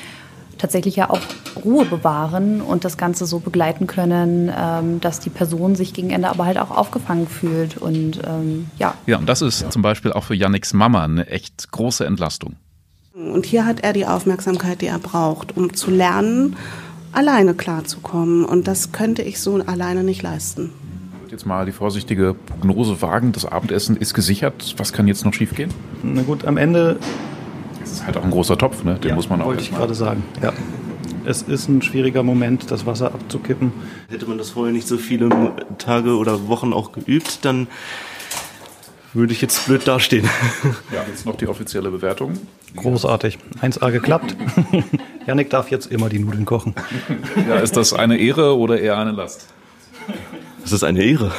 tatsächlich 0.61 0.95
ja 0.95 1.09
auch 1.09 1.19
Ruhe 1.63 1.85
bewahren 1.85 2.61
und 2.61 2.85
das 2.85 2.97
Ganze 2.97 3.25
so 3.25 3.39
begleiten 3.39 3.87
können, 3.87 4.51
ähm, 4.55 5.01
dass 5.01 5.19
die 5.19 5.29
Person 5.29 5.75
sich 5.75 5.93
gegen 5.93 6.11
Ende 6.11 6.29
aber 6.29 6.45
halt 6.45 6.59
auch 6.59 6.71
aufgefangen 6.71 7.27
fühlt 7.27 7.77
und 7.77 8.21
ähm, 8.25 8.67
ja. 8.77 8.93
Ja, 9.07 9.17
und 9.17 9.27
das 9.27 9.41
ist 9.41 9.71
zum 9.71 9.81
Beispiel 9.81 10.13
auch 10.13 10.23
für 10.23 10.35
Yannicks 10.35 10.73
Mama 10.73 11.03
eine 11.03 11.27
echt 11.27 11.71
große 11.71 12.05
Entlastung. 12.05 12.55
Und 13.13 13.45
hier 13.45 13.65
hat 13.65 13.81
er 13.81 13.93
die 13.93 14.05
Aufmerksamkeit, 14.05 14.81
die 14.81 14.87
er 14.87 14.99
braucht, 14.99 15.57
um 15.57 15.73
zu 15.73 15.91
lernen, 15.91 16.55
alleine 17.11 17.53
klarzukommen. 17.53 18.45
Und 18.45 18.67
das 18.67 18.91
könnte 18.91 19.21
ich 19.21 19.41
so 19.41 19.55
alleine 19.55 20.03
nicht 20.03 20.21
leisten. 20.21 20.71
Jetzt 21.29 21.45
mal 21.45 21.65
die 21.65 21.71
vorsichtige 21.71 22.33
Prognose 22.33 23.01
wagen. 23.01 23.31
Das 23.31 23.45
Abendessen 23.45 23.95
ist 23.97 24.13
gesichert. 24.13 24.75
Was 24.77 24.93
kann 24.93 25.07
jetzt 25.07 25.25
noch 25.25 25.33
schiefgehen? 25.33 25.73
Na 26.03 26.23
gut, 26.23 26.45
am 26.45 26.57
Ende 26.57 26.99
es 27.83 27.91
ist 27.91 28.05
halt 28.05 28.17
auch 28.17 28.23
ein 28.23 28.31
großer 28.31 28.57
Topf, 28.57 28.83
ne? 28.83 28.95
den 28.95 29.09
ja, 29.09 29.15
muss 29.15 29.29
man 29.29 29.41
auch. 29.41 29.47
Wollte 29.47 29.63
ich 29.63 29.71
gerade 29.71 29.93
sagen. 29.93 30.23
Ja. 30.41 30.53
Es 31.23 31.43
ist 31.43 31.69
ein 31.69 31.81
schwieriger 31.81 32.23
Moment, 32.23 32.71
das 32.71 32.85
Wasser 32.85 33.13
abzukippen. 33.13 33.71
Hätte 34.09 34.25
man 34.25 34.37
das 34.37 34.49
vorher 34.51 34.73
nicht 34.73 34.87
so 34.87 34.97
viele 34.97 35.29
Tage 35.77 36.17
oder 36.17 36.47
Wochen 36.47 36.73
auch 36.73 36.91
geübt, 36.93 37.45
dann 37.45 37.67
würde 39.13 39.33
ich 39.33 39.41
jetzt 39.41 39.65
blöd 39.65 39.87
dastehen. 39.87 40.27
Ja, 40.91 41.03
jetzt 41.07 41.25
noch 41.25 41.35
die 41.35 41.47
offizielle 41.47 41.91
Bewertung. 41.91 42.39
Großartig. 42.75 43.37
1A 43.61 43.91
geklappt. 43.91 44.35
Janik 45.27 45.49
darf 45.49 45.69
jetzt 45.69 45.91
immer 45.91 46.09
die 46.09 46.19
Nudeln 46.19 46.45
kochen. 46.45 46.75
Ja, 47.47 47.57
ist 47.57 47.75
das 47.75 47.93
eine 47.93 48.17
Ehre 48.17 48.57
oder 48.57 48.79
eher 48.79 48.97
eine 48.97 49.11
Last? 49.11 49.47
Das 50.61 50.71
ist 50.71 50.83
eine 50.83 51.03
Ehre. 51.03 51.31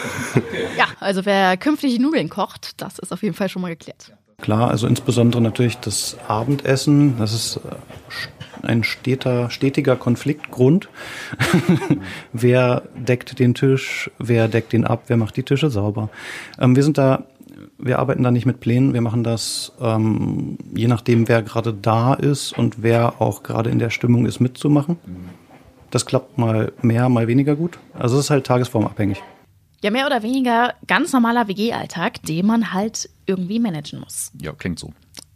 Ja, 0.77 0.87
also 1.01 1.25
wer 1.25 1.57
künftig 1.57 1.99
Nudeln 1.99 2.29
kocht, 2.29 2.81
das 2.81 2.99
ist 2.99 3.13
auf 3.13 3.23
jeden 3.23 3.35
Fall 3.35 3.49
schon 3.49 3.63
mal 3.63 3.69
geklärt. 3.69 4.13
Klar, 4.43 4.71
also 4.71 4.89
insbesondere 4.89 5.41
natürlich 5.41 5.79
das 5.79 6.17
Abendessen, 6.27 7.17
das 7.17 7.33
ist 7.33 7.57
äh, 7.59 8.67
ein 8.67 8.83
steter, 8.83 9.51
stetiger 9.51 9.95
Konfliktgrund. 9.95 10.89
wer 12.33 12.83
deckt 12.97 13.39
den 13.39 13.55
Tisch, 13.55 14.11
wer 14.19 14.49
deckt 14.49 14.75
ihn 14.75 14.85
ab, 14.85 15.05
wer 15.07 15.17
macht 15.17 15.37
die 15.37 15.45
Tische 15.45 15.71
sauber. 15.71 16.11
Ähm, 16.59 16.75
wir 16.75 16.83
sind 16.83 16.99
da, 16.99 17.23
wir 17.79 18.01
arbeiten 18.01 18.25
da 18.25 18.33
nicht 18.33 18.45
mit 18.45 18.59
Plänen, 18.59 18.95
wir 18.95 19.01
machen 19.01 19.23
das 19.23 19.73
ähm, 19.81 20.59
je 20.75 20.89
nachdem, 20.89 21.29
wer 21.29 21.43
gerade 21.43 21.73
da 21.73 22.15
ist 22.15 22.59
und 22.59 22.83
wer 22.83 23.23
auch 23.23 23.45
gerade 23.45 23.71
in 23.71 23.79
der 23.79 23.91
Stimmung 23.91 24.27
ist, 24.27 24.41
mitzumachen. 24.41 24.97
Das 25.93 26.05
klappt 26.05 26.37
mal 26.37 26.73
mehr, 26.83 27.09
mal 27.09 27.29
weniger 27.29 27.55
gut. 27.55 27.79
Also 27.97 28.19
es 28.19 28.25
ist 28.25 28.31
halt 28.31 28.45
tagesformabhängig. 28.45 29.23
Ja, 29.83 29.90
mehr 29.90 30.07
oder 30.07 30.23
weniger 30.23 30.75
ganz 30.87 31.12
normaler 31.12 31.49
WG-Alltag, 31.49 32.23
den 32.23 32.47
man 32.47 32.73
halt 32.73 33.11
irgendwie 33.27 33.59
managen 33.59 33.99
muss. 33.99 34.31
Ja, 34.40 34.53
klingt 34.53 34.79
so. 34.79 34.92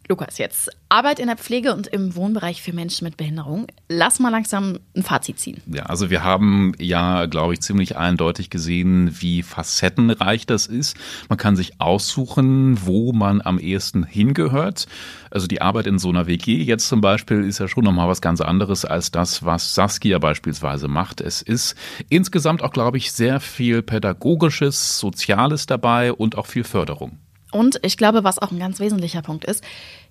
Lukas, 0.08 0.38
jetzt 0.38 0.70
Arbeit 0.88 1.18
in 1.18 1.26
der 1.26 1.36
Pflege 1.36 1.74
und 1.74 1.88
im 1.88 2.14
Wohnbereich 2.14 2.62
für 2.62 2.72
Menschen 2.72 3.04
mit 3.04 3.16
Behinderung. 3.16 3.66
Lass 3.88 4.20
mal 4.20 4.30
langsam 4.30 4.78
ein 4.94 5.02
Fazit 5.02 5.40
ziehen. 5.40 5.60
Ja, 5.66 5.84
also 5.86 6.10
wir 6.10 6.22
haben 6.22 6.74
ja, 6.78 7.26
glaube 7.26 7.54
ich, 7.54 7.60
ziemlich 7.60 7.96
eindeutig 7.96 8.48
gesehen, 8.48 9.16
wie 9.20 9.42
facettenreich 9.42 10.46
das 10.46 10.66
ist. 10.66 10.96
Man 11.28 11.38
kann 11.38 11.56
sich 11.56 11.80
aussuchen, 11.80 12.86
wo 12.86 13.12
man 13.12 13.40
am 13.40 13.58
ehesten 13.58 14.04
hingehört. 14.04 14.86
Also 15.30 15.48
die 15.48 15.60
Arbeit 15.60 15.88
in 15.88 15.98
so 15.98 16.08
einer 16.08 16.28
WG 16.28 16.62
jetzt 16.62 16.88
zum 16.88 17.00
Beispiel 17.00 17.42
ist 17.42 17.58
ja 17.58 17.66
schon 17.66 17.82
nochmal 17.82 18.08
was 18.08 18.20
ganz 18.20 18.40
anderes 18.40 18.84
als 18.84 19.10
das, 19.10 19.44
was 19.44 19.74
Saskia 19.74 20.20
beispielsweise 20.20 20.86
macht. 20.86 21.20
Es 21.20 21.42
ist 21.42 21.74
insgesamt 22.08 22.62
auch, 22.62 22.72
glaube 22.72 22.98
ich, 22.98 23.10
sehr 23.10 23.40
viel 23.40 23.82
Pädagogisches, 23.82 25.00
Soziales 25.00 25.66
dabei 25.66 26.12
und 26.12 26.38
auch 26.38 26.46
viel 26.46 26.64
Förderung. 26.64 27.18
Und 27.56 27.80
ich 27.82 27.96
glaube, 27.96 28.22
was 28.22 28.38
auch 28.38 28.50
ein 28.52 28.58
ganz 28.58 28.80
wesentlicher 28.80 29.22
Punkt 29.22 29.46
ist, 29.46 29.64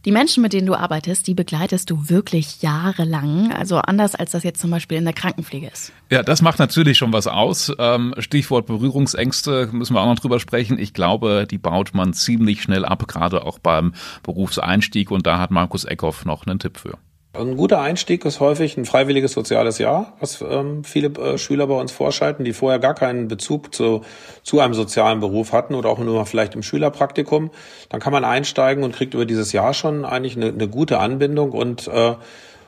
die 0.03 0.11
Menschen, 0.11 0.41
mit 0.41 0.51
denen 0.51 0.65
du 0.65 0.73
arbeitest, 0.73 1.27
die 1.27 1.35
begleitest 1.35 1.91
du 1.91 2.09
wirklich 2.09 2.63
jahrelang. 2.63 3.51
Also 3.51 3.77
anders 3.77 4.15
als 4.15 4.31
das 4.31 4.43
jetzt 4.43 4.59
zum 4.59 4.71
Beispiel 4.71 4.97
in 4.97 5.03
der 5.03 5.13
Krankenpflege 5.13 5.67
ist. 5.67 5.91
Ja, 6.09 6.23
das 6.23 6.41
macht 6.41 6.57
natürlich 6.57 6.97
schon 6.97 7.13
was 7.13 7.27
aus. 7.27 7.71
Ähm, 7.77 8.15
Stichwort 8.17 8.65
Berührungsängste 8.65 9.69
müssen 9.71 9.93
wir 9.93 10.01
auch 10.01 10.07
noch 10.07 10.19
drüber 10.19 10.39
sprechen. 10.39 10.79
Ich 10.79 10.93
glaube, 10.93 11.45
die 11.49 11.59
baut 11.59 11.93
man 11.93 12.13
ziemlich 12.13 12.63
schnell 12.63 12.83
ab, 12.83 13.07
gerade 13.07 13.45
auch 13.45 13.59
beim 13.59 13.93
Berufseinstieg. 14.23 15.11
Und 15.11 15.27
da 15.27 15.37
hat 15.37 15.51
Markus 15.51 15.85
Eckhoff 15.85 16.25
noch 16.25 16.47
einen 16.47 16.57
Tipp 16.57 16.77
für. 16.77 16.97
Ein 17.37 17.57
guter 17.57 17.81
Einstieg 17.81 18.23
ist 18.23 18.39
häufig 18.39 18.77
ein 18.77 18.85
freiwilliges 18.85 19.33
soziales 19.33 19.77
Jahr, 19.77 20.13
was 20.19 20.41
ähm, 20.41 20.83
viele 20.85 21.07
äh, 21.19 21.37
Schüler 21.37 21.67
bei 21.67 21.75
uns 21.75 21.91
vorschalten, 21.91 22.45
die 22.45 22.53
vorher 22.53 22.79
gar 22.79 22.93
keinen 22.93 23.27
Bezug 23.27 23.73
zu, 23.75 24.01
zu 24.43 24.59
einem 24.61 24.73
sozialen 24.73 25.19
Beruf 25.19 25.51
hatten 25.51 25.75
oder 25.75 25.89
auch 25.89 25.99
nur 25.99 26.25
vielleicht 26.25 26.55
im 26.55 26.63
Schülerpraktikum. 26.63 27.51
Dann 27.89 27.99
kann 27.99 28.13
man 28.13 28.23
einsteigen 28.23 28.83
und 28.83 28.95
kriegt 28.95 29.13
über 29.13 29.25
dieses 29.25 29.51
Jahr 29.51 29.73
schon 29.73 30.05
eigentlich 30.05 30.37
eine, 30.37 30.47
eine 30.47 30.69
gute 30.69 30.99
Anbindung 30.99 31.51
und 31.51 31.87
äh, 31.87 32.13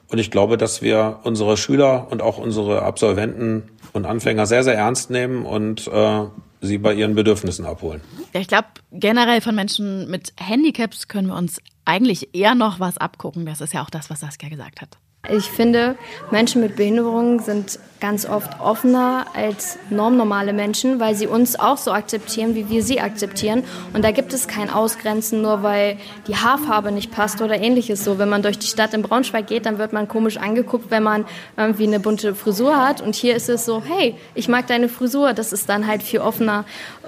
und 0.10 0.20
ich 0.20 0.32
glaube, 0.32 0.58
dass 0.58 0.82
wir 0.82 1.20
unsere 1.24 1.58
Schüler 1.58 2.08
und 2.10 2.22
auch 2.22 2.38
unsere 2.38 2.82
Absolventen 2.84 3.64
und 3.94 4.06
Anfänger 4.06 4.46
sehr, 4.46 4.64
sehr 4.64 4.76
ernst 4.76 5.10
nehmen 5.10 5.46
und 5.46 5.88
äh, 5.88 6.24
sie 6.62 6.78
bei 6.78 6.94
ihren 6.94 7.16
Bedürfnissen 7.16 7.66
abholen. 7.66 8.02
Ja, 8.34 8.40
ich 8.40 8.48
glaube, 8.48 8.68
generell 8.92 9.42
von 9.42 9.56
Menschen 9.56 10.10
mit 10.10 10.34
Handicaps 10.40 11.08
können 11.08 11.28
wir 11.28 11.36
uns 11.36 11.62
eigentlich 11.86 12.34
eher 12.34 12.56
noch 12.56 12.80
was 12.80 12.98
abgucken. 12.98 13.46
Das 13.46 13.62
ist 13.62 13.74
ja 13.74 13.84
auch 13.84 13.90
das, 13.90 14.10
was 14.10 14.22
Saskia 14.22 14.50
gesagt 14.50 14.82
hat. 14.82 14.98
Ich 15.30 15.52
finde, 15.52 15.96
Menschen 16.32 16.62
mit 16.62 16.76
Behinderungen 16.76 17.40
sind 17.40 17.80
ganz 18.00 18.26
oft 18.26 18.60
offener 18.60 19.26
als 19.34 19.78
normnormale 19.90 20.54
Menschen, 20.54 21.00
weil 21.00 21.16
sie 21.16 21.28
uns 21.28 21.60
auch 21.60 21.78
so 21.78 21.92
akzeptieren, 21.92 22.56
wie 22.56 22.70
wir 22.70 22.84
sie 22.84 23.00
akzeptieren. 23.02 23.64
Und 23.94 24.04
da 24.04 24.12
gibt 24.12 24.34
es 24.34 24.48
kein 24.48 24.70
Ausgrenzen, 24.70 25.42
nur 25.42 25.64
weil 25.64 25.98
die 26.28 26.36
Haarfarbe 26.36 26.92
nicht 26.92 27.12
passt 27.12 27.42
oder 27.42 27.60
ähnliches. 27.60 28.04
So, 28.04 28.20
wenn 28.20 28.30
man 28.30 28.44
durch 28.44 28.60
die 28.60 28.68
Stadt 28.68 28.94
in 28.94 29.02
Braunschweig 29.02 29.48
geht, 29.48 29.66
dann 29.66 29.80
wird 29.80 29.94
man 29.94 30.08
komisch 30.08 30.38
angeguckt, 30.38 30.92
wenn 30.92 31.04
man 31.04 31.26
irgendwie 31.56 31.88
eine 31.88 32.00
bunte 32.00 32.36
Frisur 32.36 32.78
hat. 32.78 33.02
Und 33.02 33.16
hier 33.16 33.36
ist 33.36 33.50
es 33.50 33.66
so, 33.66 33.82
hey, 33.84 34.16
ich 34.36 34.48
mag 34.48 34.68
deine 34.68 34.90
Frisur. 34.90 35.34
Das 35.34 35.52
ist 35.52 35.68
dann 35.70 35.88
halt 35.88 36.04
viel 36.04 36.20
offener, 36.20 36.66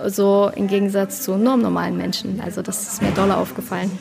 so 0.07 0.51
im 0.55 0.67
Gegensatz 0.67 1.21
zu 1.21 1.37
normnormalen 1.37 1.97
Menschen. 1.97 2.41
Also 2.43 2.61
das 2.61 2.93
ist 2.93 3.01
mir 3.01 3.11
doll 3.11 3.31
aufgefallen. 3.31 3.91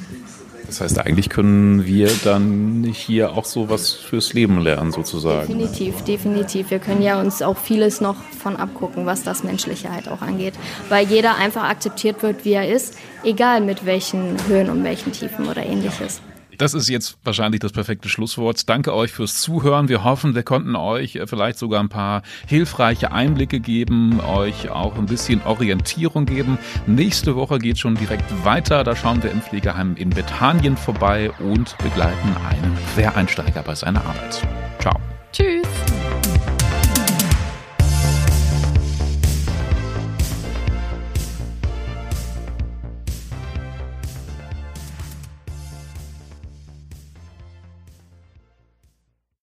Das 0.68 0.82
heißt, 0.82 0.98
eigentlich 0.98 1.30
können 1.30 1.86
wir 1.86 2.10
dann 2.24 2.84
hier 2.84 3.32
auch 3.32 3.46
so 3.46 3.70
was 3.70 3.92
fürs 3.92 4.34
Leben 4.34 4.60
lernen, 4.60 4.92
sozusagen. 4.92 5.58
Definitiv, 5.58 6.02
definitiv. 6.02 6.70
Wir 6.70 6.78
können 6.78 7.00
ja 7.00 7.18
uns 7.18 7.40
auch 7.40 7.56
vieles 7.56 8.02
noch 8.02 8.16
von 8.38 8.54
abgucken, 8.54 9.06
was 9.06 9.22
das 9.22 9.42
Menschliche 9.42 9.90
halt 9.90 10.08
auch 10.08 10.20
angeht. 10.20 10.52
Weil 10.90 11.06
jeder 11.06 11.36
einfach 11.36 11.64
akzeptiert 11.64 12.22
wird, 12.22 12.44
wie 12.44 12.52
er 12.52 12.68
ist, 12.68 12.98
egal 13.24 13.62
mit 13.62 13.86
welchen 13.86 14.36
Höhen 14.46 14.68
und 14.68 14.84
welchen 14.84 15.10
Tiefen 15.12 15.48
oder 15.48 15.64
ähnliches. 15.64 16.20
Das 16.58 16.74
ist 16.74 16.88
jetzt 16.88 17.18
wahrscheinlich 17.22 17.60
das 17.60 17.72
perfekte 17.72 18.08
Schlusswort. 18.08 18.68
Danke 18.68 18.92
euch 18.92 19.12
fürs 19.12 19.40
Zuhören. 19.40 19.88
Wir 19.88 20.02
hoffen, 20.02 20.34
wir 20.34 20.42
konnten 20.42 20.74
euch 20.74 21.14
äh, 21.14 21.26
vielleicht 21.26 21.58
sogar 21.58 21.80
ein 21.80 21.88
paar 21.88 22.22
hilfreiche 22.46 23.12
Einblicke 23.12 23.60
geben, 23.60 24.20
euch 24.20 24.68
auch 24.68 24.96
ein 24.96 25.06
bisschen 25.06 25.40
Orientierung 25.42 26.26
geben. 26.26 26.58
Nächste 26.86 27.36
Woche 27.36 27.58
geht 27.58 27.78
schon 27.78 27.94
direkt 27.94 28.44
weiter. 28.44 28.82
Da 28.82 28.96
schauen 28.96 29.22
wir 29.22 29.30
im 29.30 29.40
Pflegeheim 29.40 29.94
in 29.96 30.10
Bethanien 30.10 30.76
vorbei 30.76 31.30
und 31.38 31.78
begleiten 31.78 32.36
einen 32.48 32.76
Quereinsteiger 32.94 33.62
bei 33.62 33.76
seiner 33.76 34.04
Arbeit. 34.04 34.42
Ciao. 34.80 35.07